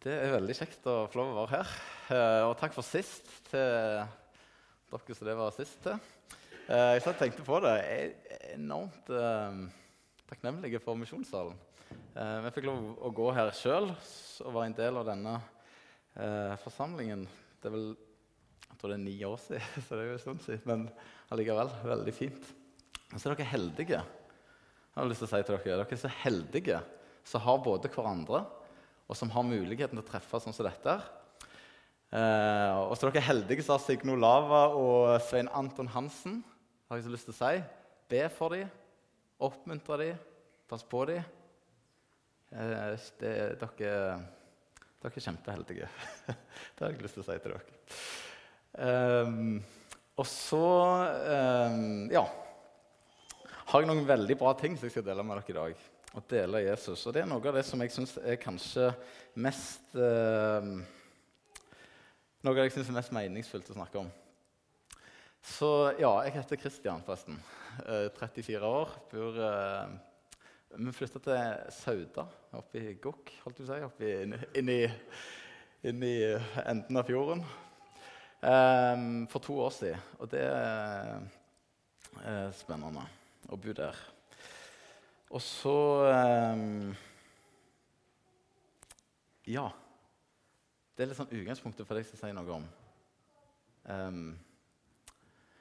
[0.00, 1.72] Det er veldig kjekt å få lov å være her.
[2.16, 5.98] Eh, og takk for sist til dere som det var sist til.
[6.72, 7.72] Eh, jeg satt og tenkte på det.
[7.84, 9.58] Jeg er enormt eh,
[10.30, 11.58] takknemlig for Misjonssalen.
[12.16, 15.34] Vi fikk lov å gå her sjøl og være en del av denne
[16.62, 17.26] forsamlingen.
[17.60, 20.22] Det er vel jeg tror det er ni år siden, så det er jo en
[20.22, 20.64] stund siden.
[20.70, 20.86] Men
[21.34, 22.48] allikevel veldig fint.
[23.10, 24.00] Og så er dere heldige.
[24.00, 26.80] Jeg har lyst til å si til dere, dere er så heldige
[27.34, 28.46] som har både hverandre
[29.10, 30.94] og som har muligheten til å treffe sånn som dette.
[32.14, 36.40] Eh, og så er dere heldige som har Signo Lava og Svein Anton Hansen.
[36.86, 37.64] Har jeg så lyst til å si.
[38.10, 38.70] Be for dem,
[39.42, 40.22] oppmuntre dem,
[40.70, 41.26] pass på dem.
[42.54, 43.98] Eh, det, dere,
[45.02, 45.90] dere er kjempeheldige.
[46.30, 47.78] det har jeg lyst til å si til dere.
[48.70, 49.56] Um,
[50.14, 50.66] og så
[51.66, 52.22] um, ja,
[53.72, 56.22] har jeg noen veldig bra ting som jeg skal dele med dere i dag å
[56.30, 57.06] dele Jesus.
[57.06, 58.86] Og det er noe av det som jeg syns er kanskje
[59.38, 60.62] mest eh,
[62.40, 64.08] Noe av det jeg syns er mest meningsfullt å snakke om.
[65.44, 67.36] Så ja, jeg heter Kristian, forresten.
[67.84, 68.88] Eh, 34 år.
[69.12, 69.88] Bor eh,
[70.80, 71.40] Vi flytta til
[71.74, 72.24] Sauda,
[72.56, 73.88] oppe i Gokk, holdt jeg på å si.
[73.90, 74.06] Oppe
[74.60, 74.80] inni,
[75.84, 76.14] inni,
[76.64, 77.40] enden av fjorden.
[78.40, 78.96] Eh,
[79.32, 80.00] for to år siden.
[80.20, 81.28] Og det er
[82.56, 83.04] spennende
[83.52, 83.96] å bo der.
[85.30, 85.76] Og så
[86.54, 86.90] um,
[89.46, 89.70] Ja.
[90.94, 92.64] Det er litt sånn utgangspunktet for det jeg skal si noe om.
[93.88, 94.24] Um,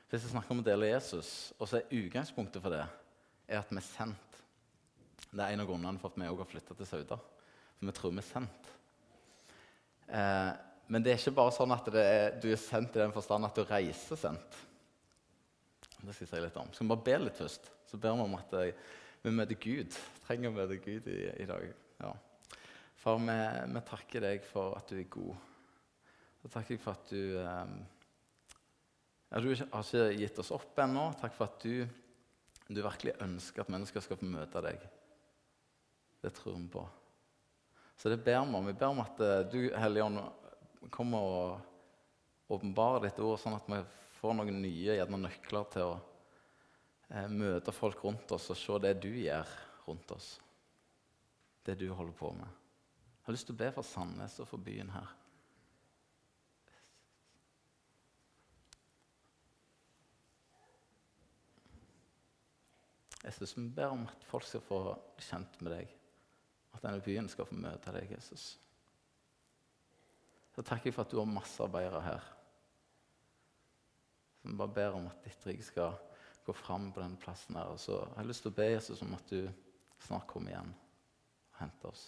[0.10, 3.70] hvis jeg snakker om å dele Jesus, og så er utgangspunktet for det er at
[3.72, 4.40] vi er sendt.
[5.30, 7.20] Det er en av grunnene for at vi òg har flytta til Sauda.
[7.78, 8.72] For vi tror vi er sendt.
[10.10, 10.52] Eh,
[10.90, 13.58] men det er ikke bare sånn at er, du er sendt i den forstand at
[13.58, 14.58] du reiser sendt.
[16.00, 16.72] Det skal jeg si litt om.
[16.74, 17.70] Skal vi bare be litt først?
[17.90, 18.74] Så ber vi om at jeg,
[19.24, 19.96] vi møter Gud.
[20.26, 21.66] Trenger å møte Gud i, i dag.
[22.00, 22.12] Ja.
[23.00, 23.38] Far, vi,
[23.74, 25.48] vi, takker deg for at du er god.
[26.44, 27.74] Og takker jeg for at du um,
[29.30, 31.10] ja, Du har ikke gitt oss opp ennå.
[31.20, 31.84] Takk for at du,
[32.70, 34.84] du virkelig ønsker at mennesker skal få møte deg.
[36.20, 36.86] Det tror vi på.
[38.00, 38.68] Så det ber vi om.
[38.68, 40.22] Vi ber om at uh, du, Hellige Ånd,
[40.96, 43.82] kommer og åpenbarer ditt ord, sånn at vi
[44.20, 46.09] får noen nye gjerne nøkler til å eh,
[47.10, 49.50] møte folk rundt oss og se det du gjør
[49.88, 50.36] rundt oss.
[51.66, 52.60] Det du holder på med.
[53.20, 55.10] Jeg har lyst til å be for Sandnes og for byen her.
[63.26, 64.80] Jesus, vi ber om at folk skal få
[65.22, 65.92] kjent med deg.
[66.74, 68.54] At denne byen skal få møte deg, Jesus.
[70.56, 72.30] Så takker jeg for at du har masse arbeidere her.
[74.40, 75.98] Så vi bare ber om at ditt rike skal
[76.50, 77.70] gå fram på den plassen her.
[77.74, 79.44] Og så har jeg lyst til å be Jesus om at du
[80.06, 82.08] snart kommer igjen og henter oss.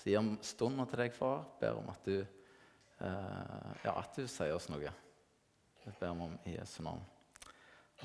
[0.00, 1.42] Så gir vi stunder til deg, far.
[1.60, 4.92] Ber om at du, eh, ja, at du sier oss noe.
[5.82, 7.02] Det ber om i Jesu navn.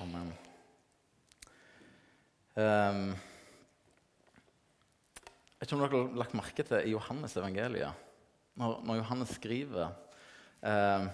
[0.04, 0.34] Amen.
[2.56, 3.14] Um,
[5.56, 8.04] jeg vet ikke om dere har lagt merke til i Johannes evangeliet,
[8.59, 9.90] når, når Johannes skriver
[10.64, 11.08] eh,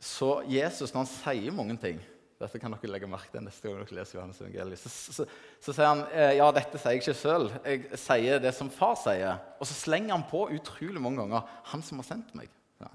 [0.00, 2.00] Så Jesus, når han sier mange ting
[2.38, 4.78] dette kan dere legge merke til neste gang dere leser Johannes evangeliet.
[4.78, 5.24] Så, så,
[5.58, 7.56] så, sier han eh, ja, dette sier jeg ikke selv.
[7.66, 9.40] Jeg sier det som far sier.
[9.58, 12.52] Og så slenger han på utrolig mange ganger 'Han som har sendt meg'.
[12.78, 12.92] Ja.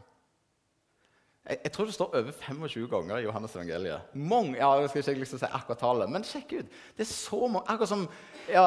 [1.50, 4.16] Jeg, jeg, tror det står over 25 ganger i Johannes evangeliet.
[4.16, 6.80] Mange, ja, jeg skal ikke liksom si akkurat tallet, Men sjekk ut.
[6.96, 8.08] Det er så mange, Akkurat som
[8.48, 8.64] ja,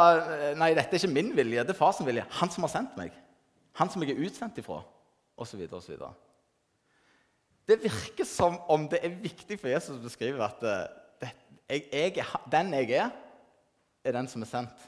[0.60, 2.26] Nei, dette er ikke min vilje, det er far som vilje.
[2.37, 3.16] Han som har sendt meg.
[3.81, 4.82] Han som jeg er utsendt ifra.
[5.37, 6.12] Og så videre og så videre.
[7.66, 10.84] Det virker som om det er viktig for Jesus å beskrive at eh,
[11.22, 11.32] det,
[11.66, 13.10] jeg, jeg, den jeg er,
[14.06, 14.84] er den som er sendt.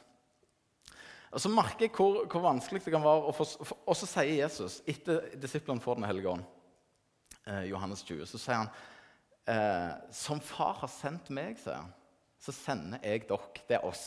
[1.35, 3.35] Og Så merker jeg hvor, hvor vanskelig det kan være.
[3.35, 6.47] Og så sier Jesus, etter disiplene får Den hellige ånd,
[7.51, 8.71] eh, Johannes 20, så sier han
[9.51, 11.93] eh, Som far har sendt meg, sier han,
[12.39, 13.67] så sender jeg dere.
[13.69, 14.07] Det er oss,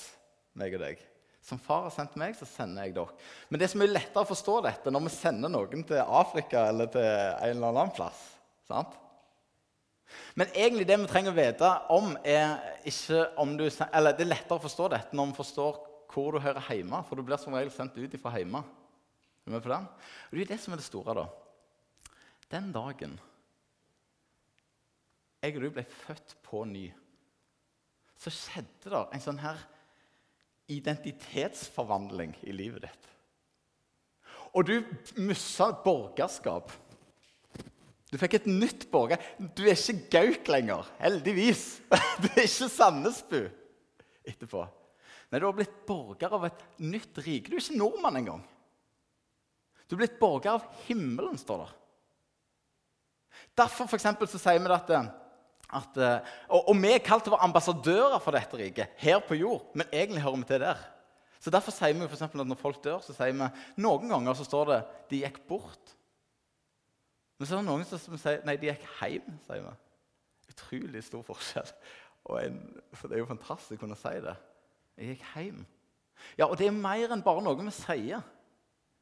[0.57, 1.03] meg og deg.
[1.43, 3.19] Som far har sendt meg, så sender jeg dere.
[3.49, 6.89] Men det som er lettere å forstå dette når vi sender noen til Afrika eller
[6.93, 8.21] til en eller annen plass,
[8.71, 8.97] Sant?
[10.35, 12.57] Men egentlig det vi trenger å vite om, er
[12.87, 15.79] ikke om du Eller det er lettere å forstå dette når vi forstår
[16.11, 16.99] hvor du hører hjemme.
[17.07, 18.63] For du blir som regel sendt ut fra hjemme.
[19.47, 19.87] Er med på den?
[20.29, 21.27] Og det er det som er det store, da.
[22.51, 23.15] Den dagen
[25.41, 26.85] jeg og du ble født på ny,
[28.21, 29.57] så skjedde det en sånn her
[30.69, 33.07] identitetsforvandling i livet ditt.
[34.53, 34.75] Og du
[35.23, 36.69] mista borgerskap.
[38.11, 39.21] Du fikk et nytt borger.
[39.39, 41.79] Du er ikke Gauk lenger, heldigvis.
[42.21, 43.39] Du er ikke Sandnesbu
[44.27, 44.65] etterpå.
[45.31, 47.47] Nei, Du har blitt borger av et nytt rike.
[47.47, 48.41] Du er ikke nordmann engang.
[49.87, 51.71] Du er blitt borger av himmelen, står det.
[53.59, 54.91] Derfor for eksempel, så sier vi at,
[55.79, 59.39] at og, og, vi er kalt til å være ambassadører for dette riket her på
[59.39, 60.83] jord, men egentlig hører vi til der.
[61.41, 63.49] Så Derfor sier vi for eksempel, at når folk dør, så sier vi
[63.81, 64.79] noen ganger så står det
[65.09, 65.95] 'de gikk bort'.
[67.41, 69.37] Men så er det noen som sier 'nei, de gikk hjem'.
[69.47, 69.71] sier vi.
[70.53, 71.71] Utrolig stor forskjell.
[72.37, 72.59] En,
[72.93, 74.35] for Det er jo fantastisk å kunne si det.
[74.97, 75.63] Jeg gikk hjem.
[76.37, 78.21] Ja, Og det er mer enn bare noe vi sier.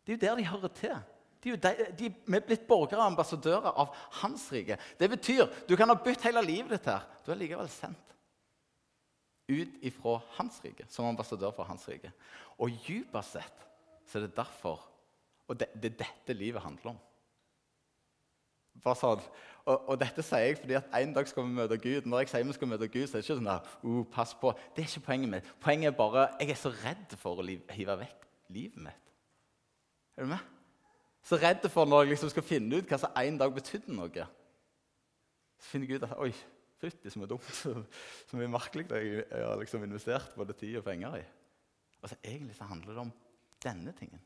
[0.07, 0.95] Det er jo der de hører til.
[1.44, 1.57] De,
[2.00, 3.91] de, vi er blitt borgere og ambassadører av
[4.21, 4.80] hans rike.
[4.97, 7.03] Det betyr du kan ha bytt hele livet ditt her.
[7.25, 8.15] Du er likevel sendt
[9.50, 12.13] ut ifra hans rike, som ambassadør for hans rike.
[12.57, 13.68] Og dypest sett
[14.07, 14.85] så er det derfor
[15.50, 16.97] Og det, det dette livet handler om.
[18.79, 19.23] Sånn,
[19.65, 22.07] og, og, dette sier jeg fordi at en dag skal vi møte Gud.
[22.09, 24.31] Når jeg sier vi skal møte Gud, så er det ikke sånn der, uh, pass
[24.39, 24.53] på.
[24.75, 25.51] Det er ikke poenget mitt.
[25.61, 29.11] Poenget er bare jeg er så redd for å hive vekk livet mitt.
[30.17, 30.55] Er du med?
[31.29, 34.25] Så redd for når jeg liksom skal finne ut hva som en dag betydde noe.
[35.59, 36.31] Så finner jeg ut at oi,
[36.79, 37.51] fytti som er dumt.
[38.29, 41.23] Så mye merkelig jeg, jeg har liksom investert både tid og penger i.
[41.99, 43.11] Altså, Egentlig så handler det om
[43.63, 44.21] denne tingen.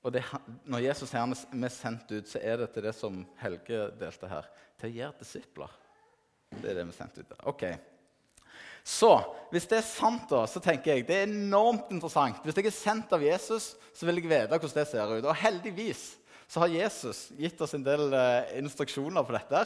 [0.00, 0.24] Og det,
[0.64, 4.30] Når Jesus sier han er sendt ut, så er det til det som Helge delte
[4.30, 4.48] her.
[4.80, 5.78] Til å gjøre disipler.
[6.50, 7.42] Det er det vi er sendt ut til.
[7.50, 7.64] Ok.
[8.86, 9.10] Så
[9.52, 12.40] hvis det er sant, da, så tenker jeg det er enormt interessant.
[12.44, 15.28] Hvis jeg er sendt av Jesus, så vil jeg vite hvordan det ser ut.
[15.28, 16.06] Og heldigvis
[16.50, 19.60] så har Jesus gitt oss en del uh, instruksjoner på dette.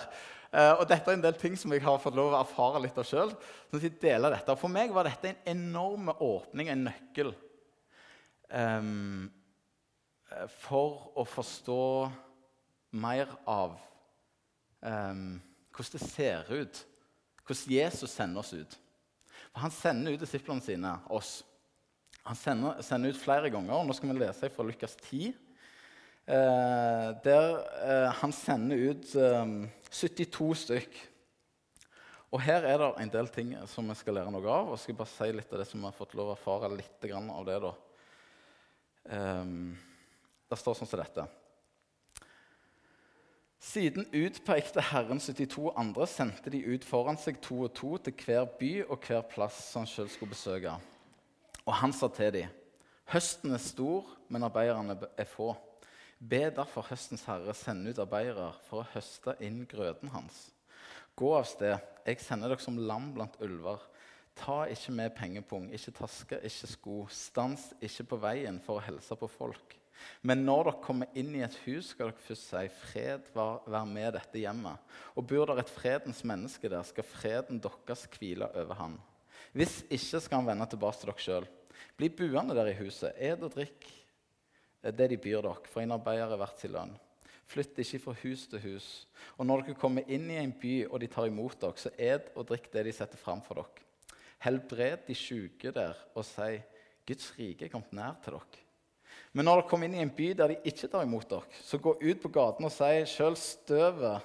[0.50, 2.98] Uh, og dette er en del ting som jeg har fått lov å erfare litt
[3.00, 3.32] av sjøl.
[3.72, 7.32] For meg var dette en enorm åpning, en nøkkel,
[8.50, 9.30] um,
[10.60, 11.82] for å forstå
[12.94, 13.76] mer av
[14.80, 15.40] um,
[15.74, 16.80] hvordan det ser ut,
[17.44, 18.76] hvordan Jesus sender oss ut.
[19.52, 21.42] For Han sender ut disiplene sine, oss.
[22.24, 23.74] Han sender, sender, ut flere ganger.
[23.76, 25.34] og Nå skal vi lese fra Lukas 10.
[26.24, 27.48] Eh, der
[27.84, 29.50] eh, han sender ut eh,
[29.90, 31.00] 72 stykk.
[32.32, 34.70] Og Her er det en del ting som vi skal lære noe av.
[34.70, 36.72] og jeg skal bare si litt av det som vi har fått lov å erfare
[36.72, 37.58] litt av det.
[37.62, 37.74] da.
[39.04, 39.76] Um,
[40.50, 41.26] det står sånn som dette.
[43.64, 48.44] Siden utpekte Herren 72 andre, sendte de ut foran seg to og to til hver
[48.58, 50.74] by og hver plass som han sjøl skulle besøke.
[51.64, 52.50] Og han sa til dem,
[53.08, 55.54] høsten er stor, men arbeiderne er få.
[56.20, 60.50] Be derfor høstens herre sende ut arbeidere for å høste inn grøten hans.
[61.16, 63.80] Gå av sted, jeg sender dere som lam blant ulver.
[64.36, 66.98] Ta ikke med pengepung, ikke taske, ikke sko.
[67.08, 69.76] Stans ikke på veien for å helse på folk.
[70.22, 74.14] Men når dere kommer inn i et hus, skal dere først si fred vær med
[74.16, 74.94] dette hjemmet.
[75.14, 78.96] Og bor der et fredens menneske der, skal freden deres hvile over han.
[79.54, 81.48] Hvis ikke skal han vende tilbake til dere sjøl.
[81.98, 83.14] Bli buende der i huset.
[83.16, 83.86] Ed og drikk
[84.84, 86.96] det de byr dere, for en arbeider er verdt sin lønn.
[87.48, 88.88] Flytt ikke fra hus til hus.
[89.38, 92.32] Og når dere kommer inn i en by, og de tar imot dere, så ed
[92.34, 93.84] og drikk det de setter fram for dere.
[94.44, 96.58] Helbred de syke der, og si
[97.06, 98.63] Guds rike er kommet nær til dere.
[99.34, 101.80] Men når dere kommer inn i en by der de ikke tar imot dere, så
[101.82, 104.22] gå ut på gaten og si sjøl støvet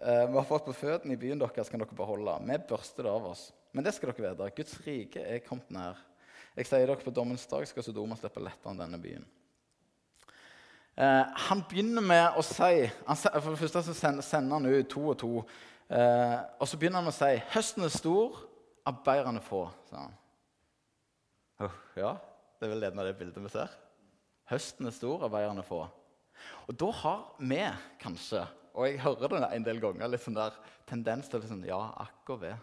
[0.00, 2.38] eh, vi har fått på føttene i byen deres, kan dere beholde.
[2.48, 3.50] Vi børster det av oss.
[3.76, 4.52] Men det skal dere vite.
[4.56, 6.00] Guds rike er kommet nær.
[6.56, 9.28] Jeg sier dere på dommens dag skal Sodoma slippe lettere enn denne byen.
[10.96, 15.10] Eh, han begynner med å si han, For det første så sender, han ut to
[15.12, 15.32] og to.
[15.92, 18.40] Eh, og så begynner han å si høsten er stor,
[18.88, 19.66] arbeiderne få.
[19.90, 20.22] sa han.
[21.66, 22.16] Oh, ja,
[22.56, 23.82] det er vel det bildet vi ser.
[24.50, 25.82] Høsten er stor, arbeiderne få.
[26.66, 27.62] Og da har vi
[28.02, 28.44] kanskje,
[28.76, 32.34] og jeg hører det en del ganger, litt sånn der tendens til liksom, Ja, akk
[32.34, 32.56] og ved.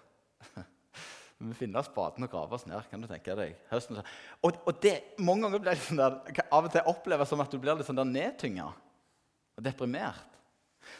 [1.43, 2.85] Vi finner spaden og graver oss ned.
[2.87, 3.57] kan du tenke deg.
[3.67, 7.43] Høsten, og, og det, mange ganger blir det sånn der, av og til oppleves som
[7.43, 10.37] at du blir litt sånn der nedtynga og deprimert.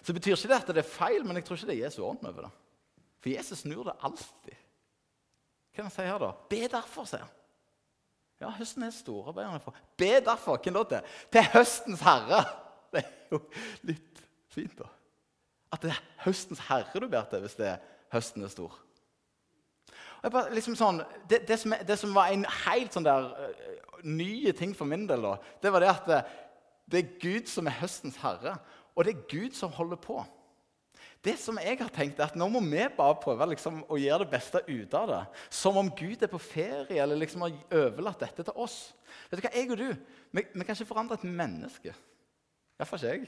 [0.01, 1.85] Så det betyr ikke det at det er feil, men jeg tror ikke det er
[1.85, 2.51] Jesu ånd over det.
[3.23, 4.59] For Jesus snur det alltid.
[5.71, 6.33] Hva kan jeg si her, da?
[6.51, 7.31] Be derfor, sier han.
[8.41, 9.75] Ja, høsten er storarbeiderne for.
[9.97, 11.13] Be derfor hvem da til?
[11.31, 12.43] til høstens herre.
[12.93, 13.39] Det er jo
[13.89, 14.19] litt
[14.53, 14.85] fint, da.
[15.73, 17.79] At det er høstens herre du ber til hvis det er
[18.13, 18.75] høsten er stor.
[20.23, 24.53] Bare, liksom sånn, det, det, som, det, som, var en helt sånn der uh, nye
[24.55, 26.19] ting for min del, da, det var det at det,
[26.93, 28.53] det er Gud som er høstens herre.
[28.93, 30.21] Og det er Gud som holder på.
[31.23, 34.25] Det som jeg har tenkt er at Nå må vi bare prøve liksom, å gjøre
[34.25, 35.21] det beste ut av det.
[35.55, 38.91] Som om Gud er på ferie eller liksom har overlatt dette til oss.
[39.31, 39.87] Vet du hva, Jeg og du
[40.33, 41.93] vi, vi kan ikke forandre et menneske.
[42.75, 43.27] Iallfall ikke jeg.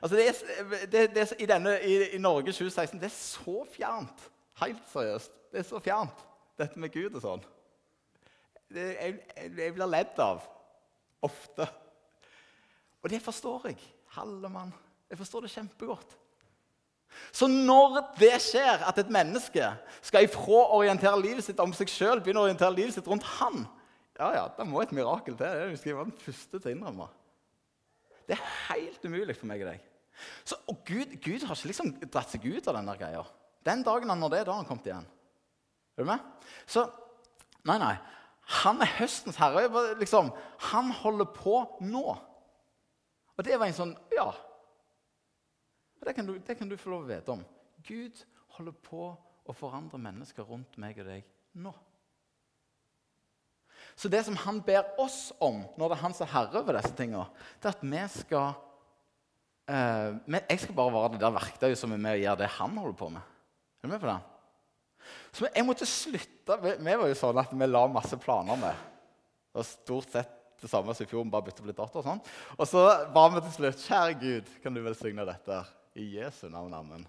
[0.00, 3.56] Altså, det er, det, det er, i, denne, i, i, Norge 2016 det er så
[3.70, 4.24] fjernt.
[4.62, 5.36] Helt seriøst.
[5.52, 6.24] Det er så fjernt,
[6.58, 7.44] dette med Gud og sånn.
[8.72, 9.18] Det, jeg,
[9.58, 10.42] jeg blir ledd av
[11.22, 11.68] ofte.
[13.02, 13.78] Og det forstår jeg.
[14.16, 14.72] Hallemann.
[15.10, 16.16] Jeg forstår det kjempegodt.
[17.32, 19.68] Så når det skjer, at et menneske
[20.04, 23.64] skal ifra orientere livet sitt om seg sjøl, begynne å orientere livet sitt rundt han,
[24.18, 25.62] ja, ja, da må et mirakel til.
[25.72, 27.08] Det skal jeg være den første til å innrømme.
[28.28, 29.86] Det er helt umulig for meg og deg.
[30.46, 33.22] Så, og Gud, Gud, har ikke liksom dratt seg ut av den der greia.
[33.66, 35.08] Den dagen han når det, da har han kommet igjen.
[35.96, 36.28] Er du med?
[36.70, 36.86] Så
[37.62, 37.94] Nei, nei.
[38.62, 39.68] Han er høstens herre.
[40.00, 40.32] Liksom,
[40.72, 42.16] han holder på nå.
[43.38, 44.32] Og det var en sånn Ja.
[46.02, 47.42] Og det kan, du, det kan du få lov å vite om.
[47.86, 48.18] Gud
[48.56, 49.04] holder på
[49.46, 51.28] å forandre mennesker rundt meg og deg
[51.62, 51.70] nå.
[53.94, 56.78] Så det som han ber oss om når det er han som er herre over
[56.78, 57.28] disse tingene,
[57.62, 58.48] det er at vi skal
[59.70, 62.78] eh, Jeg skal bare være det der verktøyet som er med og gjør det han
[62.82, 63.32] holder på med.
[63.78, 64.18] Er du med på det?
[65.34, 66.56] Så jeg måtte slutte.
[66.62, 68.88] Vi, var jo sånn at vi la masse planer med.
[69.54, 72.02] Var stort sett det samme som i fjor, bare bytte på litt datter.
[72.02, 72.20] Og sånn.
[72.58, 72.82] Og så
[73.14, 75.62] ba vi til slutt Kjære Gud, kan du velsigne dette
[75.94, 76.74] i Jesu navn.
[76.74, 77.08] Amen.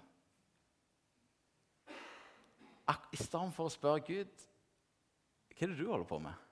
[3.14, 4.44] I stedet for å spørre Gud
[5.54, 6.46] hva er det du holder på med?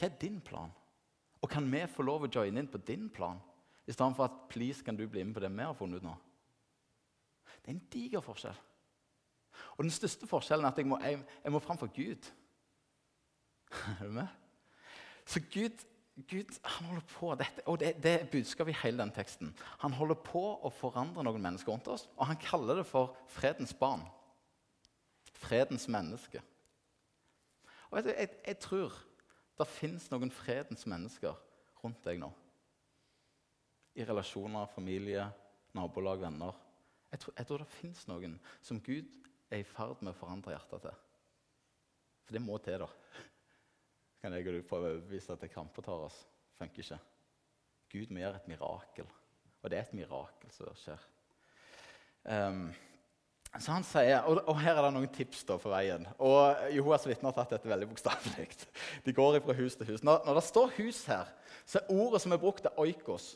[0.00, 0.70] Hva er din plan?
[1.44, 3.36] Og kan vi få lov å joine inn på din plan?
[3.84, 6.06] I stedet for at please, kan du bli med på det vi har funnet ut
[6.06, 6.14] nå?
[7.60, 8.56] Det er en diger forskjell.
[9.76, 12.30] Og den største forskjellen er at jeg må, jeg, jeg må fram for Gud.
[14.00, 14.32] Er du med?
[15.28, 15.84] Så Gud,
[16.16, 19.50] Gud han holder på dette, og det, det er budskapet i hele den teksten.
[19.82, 23.74] Han holder på å forandre noen mennesker rundt oss, og han kaller det for fredens
[23.76, 24.06] barn.
[25.36, 26.40] Fredens menneske.
[27.90, 28.96] Og vet du, jeg, jeg tror
[29.60, 31.36] det fins noen fredens mennesker
[31.82, 32.32] rundt deg nå.
[33.96, 35.28] I relasjoner, familie,
[35.76, 36.56] nabolag, venner.
[37.12, 39.12] Jeg tror, jeg tror det fins noen som Gud
[39.52, 41.02] er i ferd med å forandre hjertet til.
[42.24, 42.88] For det må til, da.
[44.26, 46.16] Kan jeg og du prøve å overbevise at det krampetar oss?
[46.58, 46.96] Funker ikke.
[47.92, 49.10] Gud må gjøre et mirakel.
[49.62, 51.02] Og det er et mirakel som skjer.
[52.26, 52.64] Um,
[53.54, 56.08] så han sier, og, og, Her er det noen tips da for veien.
[56.18, 58.48] Og Jehovas vitner har tatt dette veldig bokstavelig.
[59.04, 60.02] De går fra hus til hus.
[60.02, 61.30] Når, når, det står 'hus' her,
[61.62, 63.28] så er ordet som er brukt, er oikos.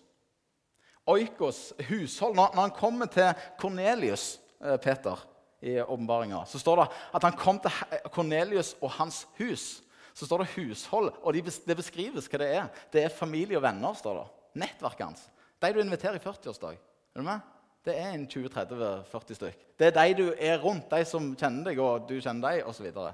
[1.06, 2.34] Oikos, hushold.
[2.34, 3.30] Når, når han kommer til
[3.62, 5.22] Kornelius, eh, Peter,
[5.62, 9.84] i åpenbaringa, så står det at han kom til Kornelius og hans hus.
[10.14, 12.68] Så står det hushold, og det beskrives hva det er.
[12.92, 13.94] Det er familie og venner.
[13.94, 14.26] står det.
[14.60, 15.24] Nettverket hans.
[15.60, 16.78] De du inviterer i 40-årsdag.
[17.14, 17.40] Er du med?
[17.84, 19.64] Det er en 20-30-40 stykk.
[19.78, 22.76] Det er de du er rundt, de som kjenner deg, og du kjenner dem, osv.
[22.76, 23.12] Så, videre.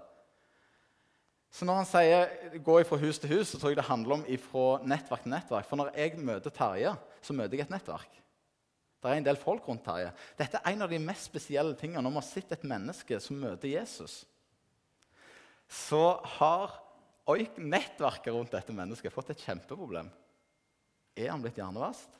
[1.51, 4.25] så når han sier 'gå fra hus til hus', så tror jeg det handler om
[4.39, 5.67] fra nettverk til nettverk.
[5.67, 8.23] For når jeg møter Terje, så møter jeg et nettverk.
[9.03, 10.13] Det er en del folk rundt Terje.
[10.39, 13.37] Dette er en av de mest spesielle tingene når vi har sett et menneske som
[13.37, 14.25] møter Jesus.
[15.69, 16.86] Så har
[17.59, 20.11] nettverket rundt dette mennesket fått et kjempeproblem.
[21.17, 22.13] Er han blitt hjernevast?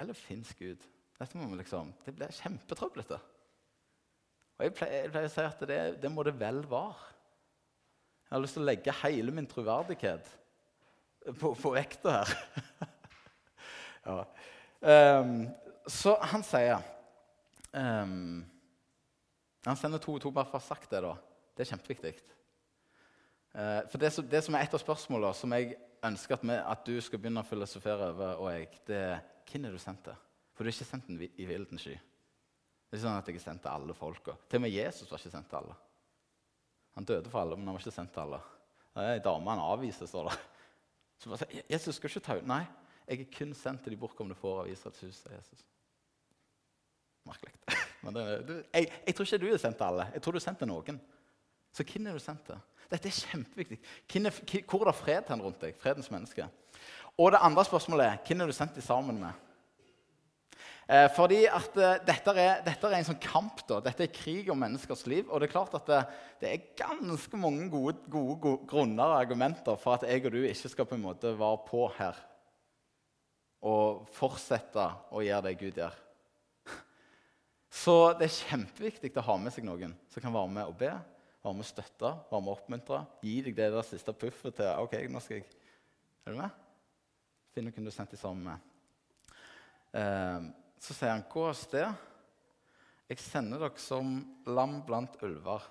[0.00, 0.82] Eller fins Gud?
[1.18, 3.20] Dette må vi liksom, Det blir kjempetrøblete.
[4.54, 7.12] Og jeg pleier, jeg pleier, å si at det, det, må det vel være.
[8.24, 10.30] Jeg har lyst til å legge hele min troverdighet
[11.38, 12.34] på, på vekta her.
[14.08, 14.18] ja.
[14.84, 15.36] Um,
[15.90, 16.82] så han sier
[17.72, 18.42] um,
[19.64, 21.02] Han sender to og to, bare for å ha sagt det.
[21.04, 21.14] da.
[21.54, 22.14] Det er kjempeviktig.
[23.54, 26.88] Uh, for det, det, som er et av spørsmålene som jeg ønsker at, vi, at,
[26.88, 29.20] du skal begynne å filosofere over, og jeg, det er
[29.50, 30.16] hvem er du sendt til?
[30.54, 31.94] For du er ikke sendt den i vilden sky.
[31.94, 34.34] Det er ikke sånn at jeg er sendt til alle folka.
[34.48, 35.76] Til og med Jesus var ikke sendt til alle.
[36.94, 38.40] Han døde for alle, men han var ikke sendt til alle.
[38.94, 40.36] Det Ei dame han avviser, står det.
[41.18, 42.46] Så bare sier, Jesus skal ikke ta ut.
[42.46, 42.62] Nei,
[43.08, 45.64] jeg er kun sendt til de bortkomne får av Israels hus, sier Jesus.
[47.26, 47.54] Merkelig.
[48.04, 50.06] Men det, du, jeg, jeg, tror ikke du er sendt til alle.
[50.14, 51.00] Jeg tror du er sendt til noen.
[51.74, 52.60] Så hvem er du sendt til?
[52.92, 53.80] Dette er kjempeviktig.
[54.14, 55.74] Er, hvor er det fred hen rundt deg?
[55.80, 56.46] Fredens menneske.
[57.18, 59.40] Og det andre spørsmålet er hvem er du sendt sammen med?
[60.84, 63.62] Eh, fordi at eh, dette, er, dette, er, en sånn kamp.
[63.68, 63.80] da.
[63.84, 65.24] Dette er krig om menneskers liv.
[65.30, 66.02] Og det er klart at det,
[66.42, 70.42] det er ganske mange gode, gode, gode grunner og argumenter for at jeg og du
[70.44, 72.20] ikke skal på en måte være på her
[73.64, 75.94] og fortsette å gjøre det Gud gjør.
[77.82, 80.92] Så det er kjempeviktig å ha med seg noen som kan være med og be,
[81.44, 83.00] være med å støtte, være med å oppmuntre.
[83.24, 85.48] Gi deg det der siste puffet til ok, nå skal jeg...
[86.24, 86.60] Er du med?
[87.52, 88.70] Finn noen du har sendt deg sammen med.
[89.94, 90.46] Eh,
[90.80, 91.92] så sier han, 'Gå av sted.
[93.08, 95.68] Jeg sender dere som lam blant ulver.'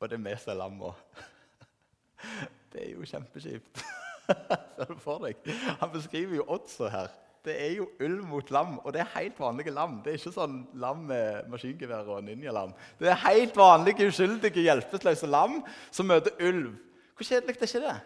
[0.00, 1.00] Og det er vi som er lam òg.
[2.70, 3.80] Det er jo kjempekjipt.
[4.76, 5.40] Ser du for deg?
[5.80, 7.08] Han beskriver jo oddsa her.
[7.44, 9.96] Det er jo ulv mot lam, og det er helt vanlige lam.
[10.04, 12.74] Det er ikke sånn lam med maskingevær og ninjalam.
[13.00, 16.74] Det er helt vanlige, uskyldige, hjelpeløse lam som møter ulv.
[17.16, 17.96] Hvor kjedelig er ikke det?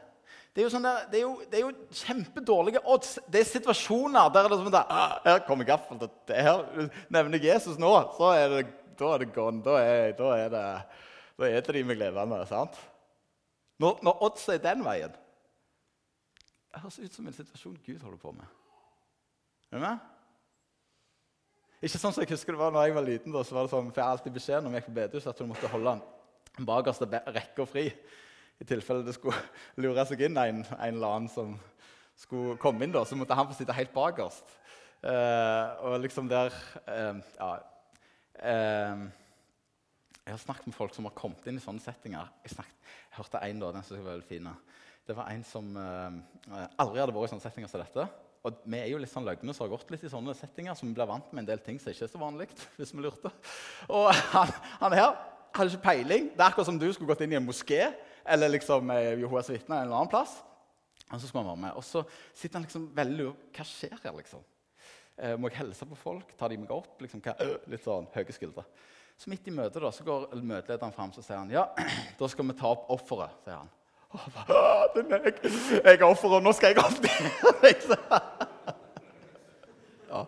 [0.54, 3.16] Det er, sånn der, det, er jo, det er jo kjempedårlige odds.
[3.26, 6.90] Det er situasjoner der det er sånn der, ah, Her kommer gaffelen her.
[7.10, 8.60] Nevner Jesus nå, så er det,
[8.94, 9.64] da er det gone.
[9.66, 10.64] Da er, da er det,
[11.42, 12.38] da er det de meg levende.
[12.46, 12.78] sant?
[13.82, 15.10] Når, når odds er den veien
[16.70, 18.46] Det høres ut som en situasjon Gud holder på med.
[19.74, 20.10] Er du?
[21.84, 23.32] Ikke sånn som jeg husker det var når jeg var liten.
[23.34, 25.40] da, så var det sånn, for Jeg alltid beskjed når vi gikk på bedehus at
[25.42, 25.94] hun måtte holde
[26.62, 27.88] bakerste rekka fri
[28.62, 29.40] i tilfelle det skulle
[29.82, 31.56] lure seg inn en, en eller annen som
[32.14, 34.54] skulle komme inn, da, så måtte han få sitte helt bakerst.
[35.02, 36.54] Uh, og liksom der
[36.86, 37.50] uh, Ja.
[38.38, 39.10] Uh,
[40.24, 42.30] jeg har snakket med folk som har kommet inn i sånne settinger.
[42.46, 42.78] Jeg, snakket,
[43.10, 44.46] jeg hørte en da, den som var veldig fin.
[45.04, 48.06] Det var en som aldri hadde vært i sånne settinger som dette.
[48.44, 50.84] Og vi er jo litt sånn løgne som har gått litt i sånne settinger, så
[50.84, 52.48] vi blir vant med en del ting som ikke er så vanlig.
[52.78, 53.32] hvis vi lurte.
[53.88, 55.12] Og han, han her
[55.54, 56.32] hadde ikke peiling.
[56.34, 57.86] Det er akkurat som du skulle gått inn i en moské
[58.24, 60.38] eller liksom eh, Jehovas vitner en eller annen plass.
[61.10, 61.78] Og så skulle han være med.
[61.78, 64.44] Og så sitter han liksom veldig Hva skjer her, liksom?
[65.16, 66.34] Eh, må jeg hilse på folk?
[66.38, 66.96] Tar de meg opp?
[67.04, 67.36] Liksom, hva?
[67.70, 68.66] Litt sånn høye skuldre.
[69.20, 71.68] Så midt i møtet da, så går møtelederen fram og sier han, ja,
[72.20, 73.36] da skal vi ta opp offeret.
[73.44, 73.72] sier han.
[74.14, 75.38] Det er meg.
[75.84, 76.98] Jeg er offeret, og nå skal jeg opp
[80.14, 80.20] ja.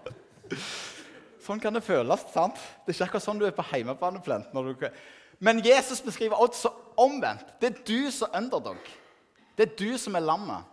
[1.47, 2.25] Sånn kan det føles.
[2.33, 2.59] sant?
[2.83, 3.66] Det er ikke akkurat sånn du er på
[4.66, 4.88] du
[5.38, 7.61] men Jesus beskriver Odd så omvendt.
[7.61, 8.81] Det er du som er underdog.
[9.57, 10.64] Det er du som er lammet.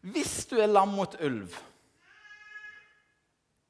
[0.00, 1.56] Hvis du er lam mot ulv,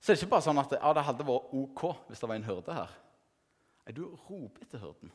[0.01, 2.39] så er det ikke bare sånn at ja, det hadde vært OK hvis det var
[2.39, 2.93] en hyrde her.
[3.85, 5.11] Nei, du roper etter hyrden.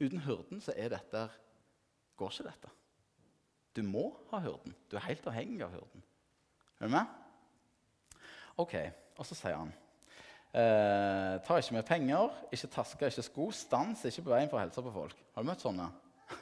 [0.00, 1.28] Uten hyrden så er dette,
[2.20, 2.72] går ikke dette.
[3.76, 4.74] Du må ha hyrden.
[4.90, 6.04] Du er helt avhengig av hyrden.
[6.80, 7.18] Er du med?
[8.60, 8.74] OK,
[9.16, 9.72] og så sier han
[10.50, 13.50] Eh, ta ikke med penger, ikke tasker, ikke sko.
[13.54, 15.18] Stans ikke på veien for å hilse på folk.
[15.34, 15.86] Har du møtt sånne?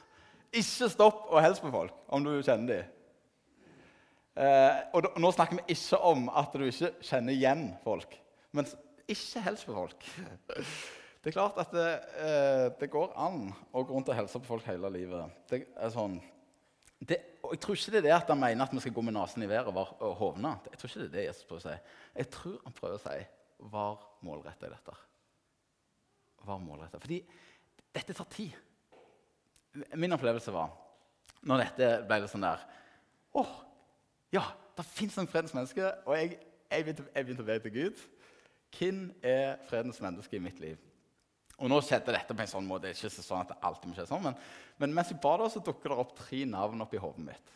[0.61, 2.95] ikke stopp og hils på folk om du kjenner dem.
[4.39, 8.17] Eh, og da, nå snakker vi ikke om at du ikke kjenner igjen folk.
[8.57, 8.65] Men
[9.05, 10.09] ikke hils på folk.
[11.19, 11.87] Det er klart at det,
[12.23, 15.41] eh, det, går an å gå rundt og hilse på folk hele livet.
[15.51, 16.15] Det er sånn,
[16.99, 19.03] det, og Jeg tror ikke det er det at han mener at vi skal gå
[19.03, 20.53] med nesen i været og, og hovne.
[20.71, 21.93] Jeg tror ikke det er det Jesus prøver å si.
[22.21, 23.19] Jeg tror han prøver å si
[23.75, 24.95] var målretta i dette.
[26.47, 27.03] Var målrettet.
[27.03, 27.19] Fordi
[27.95, 28.55] dette tar tid.
[29.99, 30.71] Min opplevelse var
[31.47, 32.63] når dette ble litt sånn der
[33.39, 33.43] Å,
[34.33, 34.41] ja,
[34.75, 36.39] det fins en fredens menneske, og jeg,
[36.71, 38.01] jeg begynte å be til Gud.
[38.73, 40.79] Hvem er fredens menneske i mitt liv?
[41.59, 42.87] Og nå skjedde dette på en sånn måte.
[42.87, 44.37] Det er ikke sånn at det alltid må skje sånn, men,
[44.79, 47.55] men mens jeg ba da, så dukket det opp tre navn opp i hodet mitt.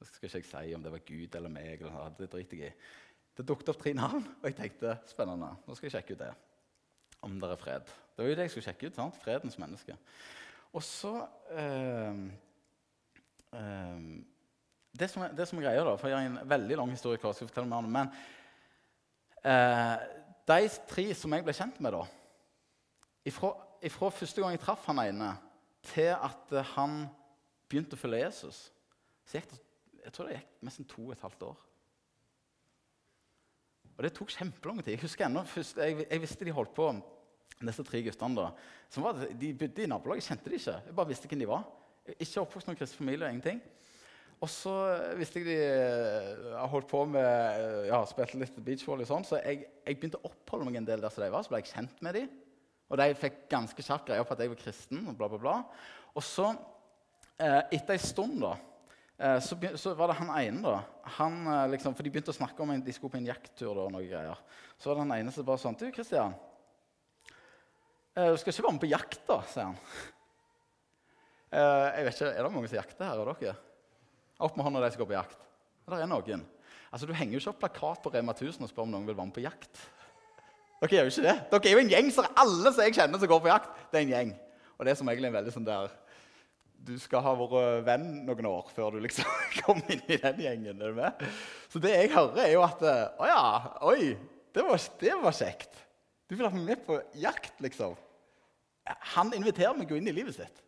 [0.00, 1.82] Det skal ikke si om det var Gud eller meg.
[1.82, 2.88] eller Det driter jeg i.
[3.36, 5.52] Det dukket opp tre navn, og jeg tenkte spennende.
[5.66, 6.32] Nå skal jeg sjekke ut det.
[7.26, 7.92] Om det er fred.
[8.16, 8.96] Det var jo det jeg skulle sjekke ut.
[8.96, 9.20] sant?
[9.20, 9.96] Fredens menneske.
[10.76, 11.12] Og så
[11.52, 12.22] øh,
[13.52, 14.00] øh,
[14.98, 17.20] det, som er, det som er greia, da, for jeg har en veldig lang historie
[17.22, 18.12] jeg skal fortelle mer om, men
[19.44, 19.96] øh,
[20.48, 22.04] de tre som jeg ble kjent med da
[23.26, 23.52] ifra,
[23.84, 25.34] ifra første gang jeg traff han ene,
[25.86, 27.04] til at han
[27.70, 28.66] begynte å følge Jesus,
[29.26, 29.62] så gikk det
[30.06, 31.62] jeg tror det gikk nesten to og et halvt år.
[33.96, 34.92] Og det tok kjempelang tid.
[34.94, 36.90] Jeg husker enda, først, jeg, jeg, visste de holdt på,
[37.58, 38.36] disse tre guttene.
[38.38, 38.50] da.
[39.02, 40.76] Var, de bodde i nabolaget, jeg kjente de ikke.
[40.86, 41.64] Jeg bare visste hvem de var.
[42.14, 43.32] Ikke oppvokst noen kristen familie.
[43.32, 43.62] ingenting.
[44.44, 44.74] Og så
[45.16, 49.96] visste jeg de jeg holdt på med ja, spilte litt beachvolley, sånn, så jeg, jeg,
[49.96, 51.42] begynte å oppholde meg en del der som de var.
[51.42, 52.34] Så ble jeg kjent med dem.
[52.86, 55.02] Og de fikk ganske kjapt greie på at jeg var kristen.
[55.10, 55.56] Og bla, bla, bla.
[56.16, 58.54] Og så, uh, etter ei stund, da
[59.18, 60.80] Eh, så, så, var det han ene, da.
[61.16, 63.72] Han, eh, liksom, for de begynte å snakke om en, de skulle på en jakttur.
[63.72, 64.42] da, og noen greier.
[64.76, 66.36] Så var det han ene som bare sånn Du, Kristian.
[68.16, 69.80] Eh, du skal ikke være med på jakt, da, sier han.
[71.56, 73.56] jeg vet ikke, Er det mange som jakter her av dere?
[74.44, 75.46] Opp med hånda de som går på jakt.
[75.86, 76.42] Det er noen.
[76.90, 79.16] Altså, Du henger jo ikke opp plakat på Rema 1000 og spør om noen vil
[79.16, 79.80] være med på jakt.
[80.80, 81.36] Dere gjør jo ikke det.
[81.52, 84.00] Dere er jo en gjeng, som alle som jeg kjenner som går på jakt, det
[84.00, 84.34] er en gjeng.
[84.76, 85.94] Og det er som egentlig en veldig sånn der
[86.86, 89.26] du skal ha vært venn noen år før du liksom
[89.64, 90.82] kommer inn i den gjengen.
[90.82, 91.24] er du med?
[91.72, 93.46] Så det jeg hører, er jo at Å ja,
[93.88, 94.12] oi,
[94.54, 95.80] det var, det var kjekt.
[96.28, 97.96] Du vil ha meg med på jakt, liksom.
[99.16, 100.62] Han inviterer meg jo inn i livet sitt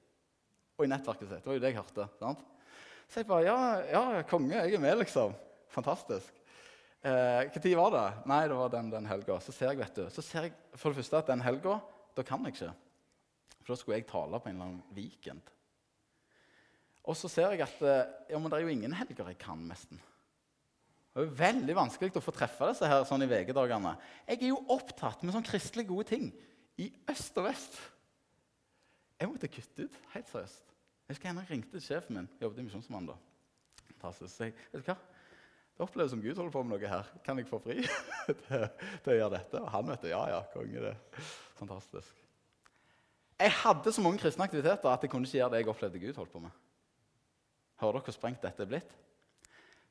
[0.78, 1.42] og i nettverket sitt.
[1.42, 2.04] Det var jo det jeg hørte.
[2.20, 2.42] sant?
[3.10, 3.56] Så jeg bare Ja,
[3.90, 5.34] ja konge, jeg er med, liksom.
[5.74, 6.37] Fantastisk.
[7.06, 8.06] Eh, Når var det?
[8.26, 9.38] Nei, det var den, den helga.
[9.40, 11.78] Så ser jeg vet du, så ser jeg for det første at den helga
[12.16, 12.72] da kan jeg ikke.
[13.62, 15.54] For da skulle jeg tale på en eller annen weekend.
[17.08, 17.82] Og så ser jeg at
[18.28, 20.00] ja, men det er jo ingen helger jeg kan nesten.
[21.14, 23.94] Det er jo veldig vanskelig å få treffe disse her sånn i VG-dagene.
[24.28, 26.28] Jeg er jo opptatt med sånn kristelig gode ting
[26.78, 27.78] i øst og vest.
[29.18, 29.96] Jeg måtte kutte ut.
[30.12, 30.68] Helt seriøst.
[31.08, 32.28] Jeg husker jeg ringte sjefen min.
[32.36, 33.16] Jeg jobbet i Misjonsmannen da.
[33.88, 34.44] Fantastisk.
[34.44, 34.98] Jeg, vet du hva?
[35.78, 37.10] Det oppleves som Gud holder på med noe her.
[37.22, 37.76] Kan jeg få fri
[38.26, 38.64] til,
[39.04, 39.60] til å gjøre dette?
[39.62, 40.10] Og han vet det.
[40.10, 40.96] Ja, ja, konge det.
[41.60, 42.16] Fantastisk.
[43.38, 46.18] Jeg hadde så mange kristne aktiviteter at jeg kunne ikke gjøre det jeg opplevde Gud
[46.18, 46.56] holdt på med.
[47.78, 48.96] Hører dere hvor sprengt dette er blitt?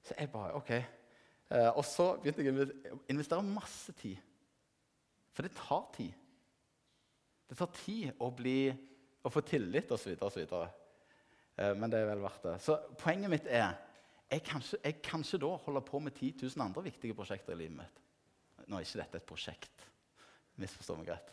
[0.04, 0.74] Så jeg bare, ok.
[0.76, 4.20] Eh, og så begynte jeg å investere masse tid.
[5.32, 6.12] For det tar tid.
[7.48, 8.60] Det tar tid å, bli,
[9.24, 10.20] å få tillit osv.
[10.20, 10.44] osv.
[10.52, 12.60] Eh, men det er vel verdt det.
[12.68, 13.80] Så poenget mitt er
[14.32, 17.54] jeg kan, ikke, jeg kan ikke da holde på med 10 000 andre viktige prosjekter
[17.54, 18.02] i livet mitt.
[18.68, 19.86] Nå er ikke dette et prosjekt.
[20.60, 21.32] Misforstå meg rett.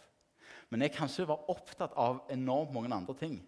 [0.71, 3.41] Men jeg kan ikke være opptatt av enormt mange andre ting.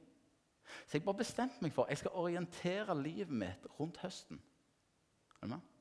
[0.86, 4.40] Så jeg bare bestemte meg for jeg skal orientere livet mitt rundt høsten.
[5.38, 5.72] Er du med?